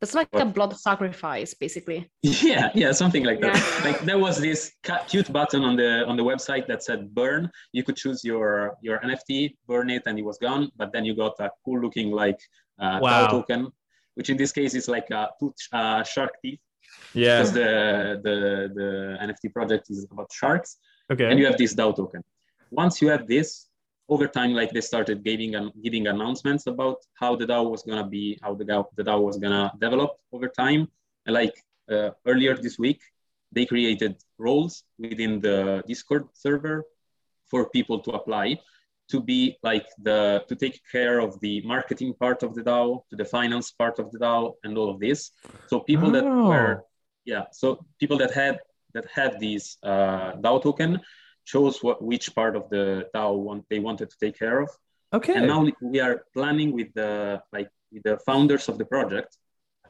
It's 0.01 0.13
like 0.13 0.27
what? 0.31 0.43
a 0.43 0.45
blood 0.45 0.77
sacrifice, 0.77 1.53
basically. 1.53 2.09
Yeah, 2.21 2.69
yeah, 2.75 2.91
something 2.91 3.23
like 3.23 3.41
that. 3.41 3.55
Yeah. 3.55 3.89
like 3.89 3.99
there 4.01 4.19
was 4.19 4.37
this 4.37 4.71
cute 5.07 5.31
button 5.31 5.63
on 5.63 5.75
the 5.75 6.05
on 6.05 6.15
the 6.17 6.23
website 6.23 6.67
that 6.67 6.83
said 6.83 7.13
burn. 7.13 7.49
You 7.71 7.83
could 7.83 7.95
choose 7.95 8.23
your 8.23 8.77
your 8.81 8.99
NFT, 8.99 9.55
burn 9.67 9.89
it, 9.89 10.03
and 10.05 10.19
it 10.19 10.25
was 10.25 10.37
gone. 10.37 10.71
But 10.75 10.91
then 10.93 11.03
you 11.05 11.15
got 11.15 11.33
a 11.39 11.49
cool 11.65 11.79
looking 11.81 12.11
like 12.11 12.39
uh, 12.79 12.99
wow. 13.01 13.27
token, 13.27 13.71
which 14.15 14.29
in 14.29 14.37
this 14.37 14.51
case 14.51 14.73
is 14.75 14.87
like 14.87 15.09
a 15.11 15.29
uh, 15.73 16.03
shark 16.03 16.33
teeth. 16.41 16.59
Yeah. 17.13 17.37
Because 17.37 17.53
the 17.53 18.21
the 18.23 18.35
the 18.79 18.89
NFT 19.25 19.53
project 19.53 19.89
is 19.89 20.05
about 20.11 20.31
sharks. 20.31 20.77
Okay. 21.11 21.29
And 21.29 21.39
you 21.39 21.45
have 21.45 21.57
this 21.57 21.73
DAO 21.73 21.95
token. 21.95 22.23
Once 22.69 23.01
you 23.01 23.07
have 23.09 23.27
this, 23.27 23.67
over 24.09 24.27
time, 24.27 24.53
like 24.53 24.71
they 24.71 24.81
started 24.81 25.23
giving 25.23 25.55
and 25.55 25.71
giving 25.83 26.07
announcements 26.07 26.67
about 26.67 26.97
how 27.15 27.35
the 27.35 27.45
DAO 27.45 27.69
was 27.69 27.83
gonna 27.83 28.07
be, 28.07 28.39
how 28.41 28.53
the 28.53 28.63
DAO, 28.63 28.85
the 28.95 29.03
DAO 29.03 29.21
was 29.21 29.37
gonna 29.37 29.71
develop 29.79 30.11
over 30.31 30.47
time. 30.47 30.87
And 31.25 31.33
like 31.33 31.55
uh, 31.91 32.11
earlier 32.25 32.55
this 32.55 32.79
week, 32.79 33.01
they 33.51 33.65
created 33.65 34.15
roles 34.37 34.83
within 34.97 35.39
the 35.39 35.83
Discord 35.87 36.27
server 36.33 36.85
for 37.47 37.69
people 37.69 37.99
to 37.99 38.11
apply 38.11 38.59
to 39.09 39.21
be 39.21 39.57
like 39.63 39.87
the 40.01 40.43
to 40.49 40.55
take 40.55 40.81
care 40.91 41.19
of 41.19 41.39
the 41.39 41.61
marketing 41.61 42.13
part 42.13 42.43
of 42.43 42.53
the 42.55 42.61
DAO, 42.61 43.03
to 43.09 43.15
the 43.15 43.25
finance 43.25 43.71
part 43.71 43.99
of 43.99 44.11
the 44.11 44.19
DAO, 44.19 44.53
and 44.63 44.77
all 44.77 44.89
of 44.89 44.99
this. 44.99 45.31
So 45.67 45.79
people 45.79 46.09
oh. 46.09 46.11
that 46.11 46.25
were 46.25 46.83
yeah, 47.25 47.43
so 47.51 47.85
people 47.99 48.17
that 48.17 48.31
had 48.31 48.59
that 48.93 49.05
had 49.13 49.39
these 49.39 49.77
uh, 49.83 50.33
DAO 50.43 50.61
token 50.61 50.99
chose 51.53 51.81
what 51.81 51.97
which 52.01 52.35
part 52.35 52.55
of 52.59 52.63
the 52.69 53.07
DAO 53.15 53.31
want, 53.45 53.63
they 53.69 53.79
wanted 53.79 54.07
to 54.11 54.17
take 54.23 54.37
care 54.37 54.59
of. 54.59 54.69
Okay. 55.17 55.35
And 55.37 55.47
now 55.47 55.59
we 55.81 55.99
are 56.05 56.15
planning 56.35 56.69
with 56.77 56.89
the 56.93 57.41
like 57.55 57.69
with 57.91 58.03
the 58.03 58.15
founders 58.27 58.67
of 58.69 58.77
the 58.77 58.85
project 58.85 59.31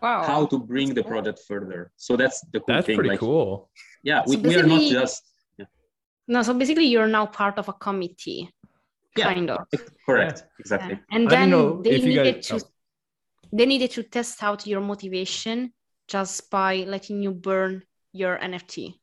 wow. 0.01 0.23
how 0.23 0.45
to 0.45 0.59
bring 0.59 0.93
the 0.93 1.03
project 1.03 1.39
further. 1.47 1.91
So 1.95 2.15
that's 2.15 2.41
the 2.53 2.59
cool 2.59 2.65
that's 2.67 2.85
thing. 2.85 2.95
pretty 2.95 3.09
like, 3.09 3.19
cool. 3.19 3.69
Yeah, 4.03 4.23
we, 4.27 4.35
so 4.35 4.41
we 4.41 4.55
are 4.55 4.67
not 4.75 4.81
just 4.81 5.23
yeah. 5.57 5.65
No, 6.27 6.41
so 6.43 6.53
basically 6.53 6.85
you're 6.85 7.07
now 7.07 7.25
part 7.25 7.57
of 7.57 7.67
a 7.67 7.73
committee. 7.73 8.49
Yeah, 9.17 9.33
kind 9.33 9.49
of. 9.49 9.65
Correct. 10.05 10.43
Yeah. 10.43 10.59
Exactly. 10.59 10.93
Yeah. 10.93 11.15
And 11.15 11.29
then 11.29 11.49
they 11.81 11.97
needed 11.99 12.35
guys, 12.35 12.47
to 12.47 12.55
oh. 12.55 12.69
they 13.51 13.65
needed 13.65 13.91
to 13.91 14.03
test 14.03 14.43
out 14.43 14.67
your 14.67 14.81
motivation 14.81 15.73
just 16.07 16.49
by 16.51 16.85
letting 16.87 17.23
you 17.23 17.31
burn 17.31 17.83
your 18.13 18.37
NFT 18.37 18.93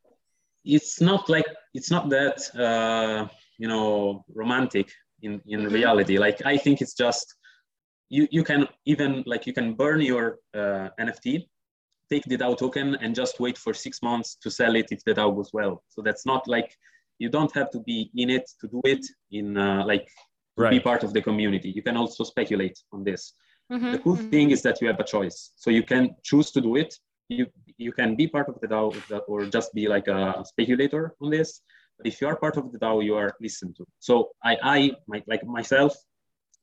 it's 0.64 1.00
not 1.00 1.28
like 1.28 1.46
it's 1.74 1.90
not 1.90 2.08
that 2.10 2.38
uh, 2.58 3.28
you 3.58 3.68
know 3.68 4.24
romantic 4.34 4.90
in 5.22 5.40
in 5.46 5.60
mm-hmm. 5.60 5.74
reality 5.74 6.18
like 6.18 6.44
i 6.44 6.56
think 6.56 6.80
it's 6.80 6.94
just 6.94 7.34
you 8.08 8.26
you 8.30 8.42
can 8.44 8.66
even 8.84 9.22
like 9.26 9.46
you 9.46 9.52
can 9.52 9.74
burn 9.74 10.00
your 10.00 10.38
uh, 10.54 10.88
nft 11.00 11.46
take 12.10 12.24
the 12.24 12.36
dao 12.36 12.56
token 12.56 12.96
and 12.96 13.14
just 13.14 13.40
wait 13.40 13.56
for 13.56 13.72
six 13.72 14.02
months 14.02 14.36
to 14.42 14.50
sell 14.50 14.74
it 14.76 14.86
if 14.90 15.02
the 15.04 15.14
dao 15.14 15.34
goes 15.34 15.50
well 15.52 15.82
so 15.88 16.02
that's 16.02 16.26
not 16.26 16.46
like 16.48 16.76
you 17.18 17.28
don't 17.28 17.54
have 17.54 17.70
to 17.70 17.80
be 17.80 18.10
in 18.16 18.28
it 18.28 18.50
to 18.60 18.66
do 18.68 18.80
it 18.84 19.04
in 19.30 19.56
uh, 19.56 19.84
like 19.86 20.08
right. 20.56 20.70
be 20.70 20.80
part 20.80 21.02
of 21.04 21.12
the 21.12 21.22
community 21.22 21.70
you 21.70 21.82
can 21.82 21.96
also 21.96 22.24
speculate 22.24 22.78
on 22.92 23.04
this 23.04 23.34
mm-hmm. 23.72 23.92
the 23.92 23.98
cool 23.98 24.16
mm-hmm. 24.16 24.30
thing 24.30 24.50
is 24.50 24.62
that 24.62 24.80
you 24.80 24.86
have 24.88 25.00
a 25.00 25.04
choice 25.04 25.52
so 25.56 25.70
you 25.70 25.82
can 25.82 26.14
choose 26.22 26.50
to 26.50 26.60
do 26.60 26.76
it 26.76 26.94
you 27.28 27.46
you 27.78 27.92
can 27.92 28.14
be 28.14 28.26
part 28.26 28.48
of 28.48 28.60
the 28.60 28.68
dao 28.68 28.94
or 29.28 29.46
just 29.46 29.74
be 29.74 29.88
like 29.88 30.08
a 30.08 30.44
speculator 30.44 31.14
on 31.20 31.30
this 31.30 31.60
but 31.96 32.06
if 32.06 32.20
you 32.20 32.26
are 32.26 32.36
part 32.36 32.56
of 32.56 32.72
the 32.72 32.78
DAO, 32.78 33.04
you 33.04 33.14
are 33.16 33.34
listened 33.40 33.76
to. 33.76 33.86
So 33.98 34.30
I, 34.42 34.58
I 34.62 34.90
my, 35.06 35.22
like 35.26 35.44
myself, 35.44 35.94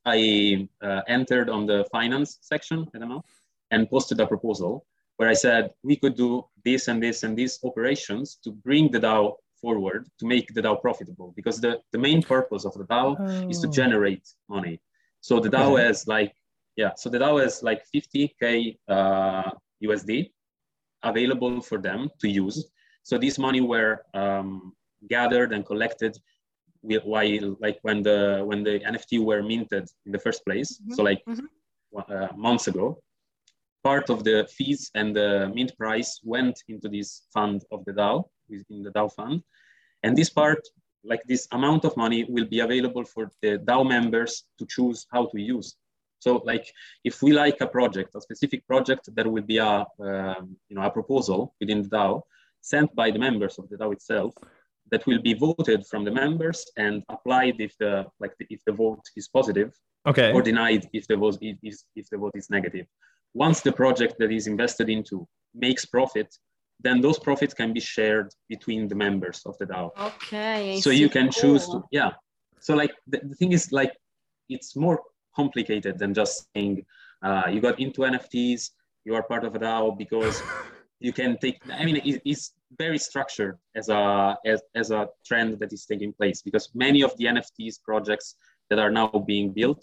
I 0.04 0.68
uh, 0.82 1.02
entered 1.08 1.48
on 1.48 1.66
the 1.66 1.86
finance 1.92 2.38
section, 2.40 2.86
I 2.94 2.98
don't 2.98 3.08
know, 3.08 3.24
and 3.70 3.88
posted 3.88 4.20
a 4.20 4.26
proposal 4.26 4.84
where 5.16 5.28
I 5.28 5.34
said 5.34 5.70
we 5.82 5.96
could 5.96 6.16
do 6.16 6.44
this 6.64 6.88
and 6.88 7.02
this 7.02 7.22
and 7.22 7.36
these 7.36 7.58
operations 7.64 8.38
to 8.44 8.50
bring 8.50 8.90
the 8.90 9.00
DAO 9.00 9.34
forward 9.60 10.08
to 10.18 10.26
make 10.26 10.52
the 10.54 10.60
DAO 10.60 10.80
profitable 10.80 11.32
because 11.36 11.60
the, 11.60 11.80
the 11.92 11.98
main 11.98 12.22
purpose 12.22 12.64
of 12.64 12.74
the 12.74 12.84
DAO 12.84 13.16
oh. 13.18 13.48
is 13.48 13.60
to 13.60 13.68
oh. 13.68 13.70
generate 13.70 14.28
money. 14.48 14.80
So 15.20 15.38
the 15.38 15.48
DAO 15.48 15.74
okay. 15.74 15.84
has 15.84 16.06
like, 16.08 16.34
yeah, 16.76 16.90
so 16.96 17.08
the 17.08 17.18
DAO 17.18 17.40
has 17.40 17.62
like 17.62 17.84
50K 17.94 18.76
uh, 18.88 19.50
USD 19.82 20.30
available 21.02 21.60
for 21.60 21.78
them 21.78 22.10
to 22.20 22.28
use. 22.28 22.66
So 23.02 23.18
this 23.18 23.38
money 23.38 23.60
were 23.60 24.04
um, 24.14 24.74
gathered 25.08 25.52
and 25.52 25.64
collected 25.66 26.16
while 26.82 27.56
like 27.60 27.78
when 27.82 28.02
the 28.02 28.42
when 28.44 28.62
the 28.64 28.80
nft 28.80 29.24
were 29.24 29.42
minted 29.42 29.88
in 30.06 30.12
the 30.12 30.18
first 30.18 30.44
place 30.44 30.78
mm-hmm. 30.78 30.94
so 30.94 31.02
like 31.02 31.22
mm-hmm. 31.28 32.12
uh, 32.12 32.28
months 32.36 32.66
ago 32.66 32.98
part 33.84 34.10
of 34.10 34.24
the 34.24 34.46
fees 34.50 34.90
and 34.94 35.14
the 35.14 35.50
mint 35.54 35.72
price 35.76 36.20
went 36.24 36.56
into 36.68 36.88
this 36.88 37.22
fund 37.32 37.64
of 37.70 37.84
the 37.84 37.92
dao 37.92 38.24
in 38.48 38.82
the 38.82 38.90
dao 38.90 39.12
fund 39.12 39.42
and 40.02 40.16
this 40.16 40.30
part 40.30 40.60
like 41.04 41.22
this 41.26 41.48
amount 41.52 41.84
of 41.84 41.96
money 41.96 42.24
will 42.28 42.46
be 42.46 42.60
available 42.60 43.04
for 43.04 43.30
the 43.42 43.58
dao 43.58 43.86
members 43.86 44.44
to 44.58 44.66
choose 44.66 45.06
how 45.12 45.26
to 45.26 45.40
use 45.40 45.76
so 46.22 46.30
like 46.50 46.66
if 47.04 47.14
we 47.22 47.30
like 47.44 47.58
a 47.60 47.66
project 47.78 48.10
a 48.14 48.20
specific 48.28 48.60
project 48.72 49.02
there 49.16 49.28
will 49.32 49.46
be 49.54 49.58
a 49.58 49.74
um, 50.08 50.44
you 50.68 50.74
know 50.76 50.84
a 50.90 50.90
proposal 50.98 51.40
within 51.60 51.82
the 51.82 51.90
dao 51.96 52.12
sent 52.72 52.88
by 53.00 53.08
the 53.14 53.22
members 53.26 53.54
of 53.58 53.64
the 53.70 53.76
dao 53.80 53.92
itself 53.92 54.32
that 54.92 55.06
will 55.08 55.22
be 55.30 55.34
voted 55.48 55.80
from 55.90 56.04
the 56.04 56.14
members 56.22 56.58
and 56.76 57.02
applied 57.16 57.56
if 57.66 57.72
the 57.82 57.94
like 58.22 58.34
the, 58.38 58.46
if 58.56 58.60
the 58.68 58.74
vote 58.82 59.04
is 59.20 59.26
positive 59.38 59.70
okay 60.10 60.30
or 60.34 60.42
denied 60.50 60.82
if 60.98 61.04
the 61.10 61.16
vote 61.16 61.38
is 61.70 61.84
if 62.00 62.06
the 62.12 62.18
vote 62.22 62.36
is 62.40 62.48
negative 62.56 62.86
once 63.34 63.58
the 63.60 63.74
project 63.82 64.14
that 64.20 64.30
is 64.38 64.46
invested 64.46 64.88
into 64.96 65.26
makes 65.54 65.84
profit 65.96 66.28
then 66.82 67.00
those 67.00 67.18
profits 67.18 67.54
can 67.54 67.72
be 67.72 67.80
shared 67.80 68.28
between 68.48 68.88
the 68.88 68.94
members 68.94 69.42
of 69.46 69.56
the 69.58 69.66
DAO. 69.66 69.90
Okay. 69.98 70.80
So 70.80 70.90
you 70.90 71.08
can 71.08 71.30
cool. 71.30 71.40
choose 71.40 71.66
to, 71.66 71.82
yeah. 71.90 72.10
So 72.60 72.74
like 72.74 72.92
the, 73.06 73.20
the, 73.22 73.34
thing 73.34 73.52
is 73.52 73.72
like, 73.72 73.92
it's 74.48 74.76
more 74.76 75.00
complicated 75.34 75.98
than 75.98 76.14
just 76.14 76.46
saying 76.54 76.84
uh, 77.22 77.44
you 77.50 77.60
got 77.60 77.78
into 77.78 78.00
NFTs, 78.00 78.70
you 79.04 79.14
are 79.14 79.22
part 79.22 79.44
of 79.44 79.54
a 79.54 79.58
DAO 79.58 79.96
because 79.96 80.42
you 81.02 81.12
can 81.12 81.36
take 81.38 81.58
i 81.80 81.84
mean 81.84 81.96
it, 81.96 82.22
it's 82.24 82.54
very 82.78 82.98
structured 82.98 83.58
as 83.74 83.88
a 83.88 84.36
as, 84.46 84.62
as 84.74 84.90
a 84.90 85.08
trend 85.26 85.58
that 85.58 85.72
is 85.72 85.84
taking 85.84 86.12
place 86.12 86.42
because 86.42 86.70
many 86.74 87.02
of 87.02 87.12
the 87.18 87.24
nfts 87.24 87.82
projects 87.82 88.36
that 88.70 88.78
are 88.78 88.90
now 88.90 89.08
being 89.26 89.52
built 89.52 89.82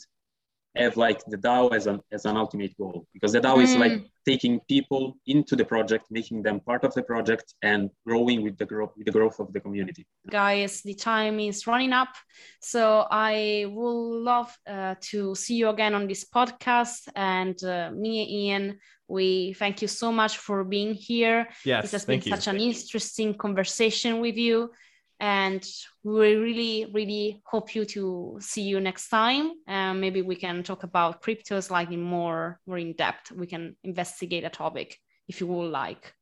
have 0.80 0.98
like 0.98 1.24
the 1.26 1.38
DAO 1.38 1.74
as 1.74 1.88
an 1.88 2.02
as 2.12 2.26
an 2.26 2.38
ultimate 2.38 2.76
goal 2.78 3.08
because 3.14 3.32
the 3.32 3.42
DAO 3.42 3.58
mm. 3.58 3.64
is 3.64 3.76
like 3.76 3.92
mm. 3.92 4.06
taking 4.26 4.60
people 4.68 5.18
into 5.28 5.56
the 5.56 5.66
project, 5.66 6.06
making 6.10 6.42
them 6.42 6.60
part 6.60 6.84
of 6.84 6.94
the 6.94 7.04
project, 7.04 7.54
and 7.62 7.90
growing 8.06 8.44
with 8.44 8.58
the 8.58 8.66
growth 8.66 8.94
with 8.98 9.06
the 9.06 9.12
growth 9.12 9.40
of 9.40 9.52
the 9.54 9.60
community. 9.60 10.06
Guys, 10.30 10.82
the 10.82 10.94
time 10.94 11.40
is 11.40 11.68
running 11.68 11.94
up, 11.94 12.14
so 12.62 13.06
I 13.10 13.66
would 13.68 14.24
love 14.32 14.56
uh, 14.68 14.96
to 15.12 15.36
see 15.36 15.56
you 15.56 15.70
again 15.70 15.94
on 15.96 16.08
this 16.08 16.26
podcast. 16.26 17.08
And 17.16 17.62
uh, 17.64 17.92
me 17.92 18.22
and 18.22 18.30
Ian, 18.30 18.80
we 19.08 19.54
thank 19.54 19.82
you 19.82 19.88
so 19.88 20.12
much 20.12 20.38
for 20.38 20.64
being 20.64 20.94
here. 20.94 21.48
Yes, 21.66 21.84
this 21.84 21.92
has 21.92 22.06
been 22.06 22.22
you. 22.22 22.32
such 22.32 22.48
an 22.48 22.60
interesting 22.60 23.34
conversation 23.36 24.20
with 24.20 24.38
you 24.38 24.72
and 25.20 25.68
we 26.04 26.36
really 26.36 26.90
really 26.94 27.42
hope 27.46 27.76
you 27.76 27.84
to 27.86 28.38
see 28.40 28.62
you 28.62 28.80
next 28.80 29.10
time. 29.10 29.52
And 29.68 30.00
maybe 30.00 30.22
we 30.22 30.36
can 30.36 30.64
talk 30.64 30.84
about 30.84 31.22
cryptos 31.22 31.70
like 31.70 31.92
in 31.92 32.02
more 32.02 32.60
more 32.66 32.78
in 32.78 32.94
depth. 32.94 33.32
We 33.32 33.48
can 33.48 33.76
investigate 33.84 34.44
a 34.46 34.50
topic 34.50 34.98
if 35.28 35.42
you 35.42 35.48
would 35.48 35.72
like. 35.72 36.14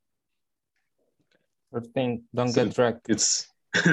First 1.72 1.92
thing 1.92 2.24
don't 2.34 2.50
so 2.50 2.66
get 2.66 2.74
dragged. 2.74 3.02
it's 3.10 3.48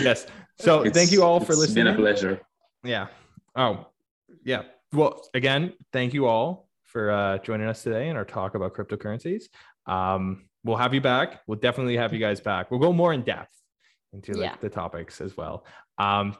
yes. 0.00 0.26
So 0.58 0.82
it's, 0.82 0.96
thank 0.96 1.12
you 1.12 1.22
all 1.22 1.40
for 1.40 1.54
listening 1.54 1.84
been 1.84 1.94
a 1.94 1.96
pleasure. 1.96 2.40
Yeah. 2.82 3.08
Oh 3.54 3.86
yeah. 4.44 4.62
Well 4.92 5.22
again 5.34 5.74
thank 5.92 6.14
you 6.14 6.26
all 6.26 6.70
for 6.84 7.10
uh, 7.10 7.38
joining 7.38 7.68
us 7.68 7.82
today 7.82 8.08
in 8.08 8.16
our 8.16 8.24
talk 8.24 8.54
about 8.54 8.74
cryptocurrencies. 8.74 9.44
Um, 9.86 10.49
we'll 10.64 10.76
have 10.76 10.94
you 10.94 11.00
back. 11.00 11.40
We'll 11.46 11.58
definitely 11.58 11.96
have 11.96 12.12
you 12.12 12.18
guys 12.18 12.40
back. 12.40 12.70
We'll 12.70 12.80
go 12.80 12.92
more 12.92 13.12
in 13.12 13.22
depth 13.22 13.52
into 14.12 14.32
like 14.32 14.42
yeah. 14.42 14.56
the 14.60 14.68
topics 14.68 15.20
as 15.20 15.36
well. 15.36 15.64
Um, 15.98 16.36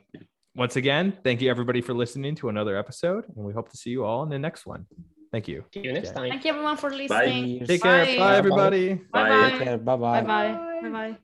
once 0.57 0.77
again, 0.77 1.17
thank 1.23 1.41
you 1.41 1.51
everybody 1.51 1.81
for 1.81 1.95
listening 1.95 2.35
to 2.37 2.49
another 2.49 2.77
episode, 2.77 3.25
and 3.37 3.45
we 3.45 3.53
hope 3.53 3.71
to 3.71 3.77
see 3.77 3.91
you 3.91 4.05
all 4.05 4.23
in 4.23 4.29
the 4.29 4.39
next 4.39 4.67
one. 4.67 4.87
Thank 5.33 5.47
you. 5.47 5.65
See 5.73 5.81
you 5.81 5.93
next 5.93 6.09
yeah. 6.09 6.15
time. 6.15 6.31
Thank 6.31 6.45
you 6.45 6.51
everyone 6.51 6.77
for 6.77 6.91
listening. 6.91 7.61
Bye. 7.61 7.67
Take 7.67 7.83
care. 7.83 8.19
Bye, 8.19 8.37
everybody. 8.37 8.95
Bye. 8.95 9.29
Bye. 9.29 9.77
Bye. 9.77 9.77
Bye. 9.77 9.97
Bye. 9.97 10.23
Bye. 10.23 10.89
Bye. 10.91 11.19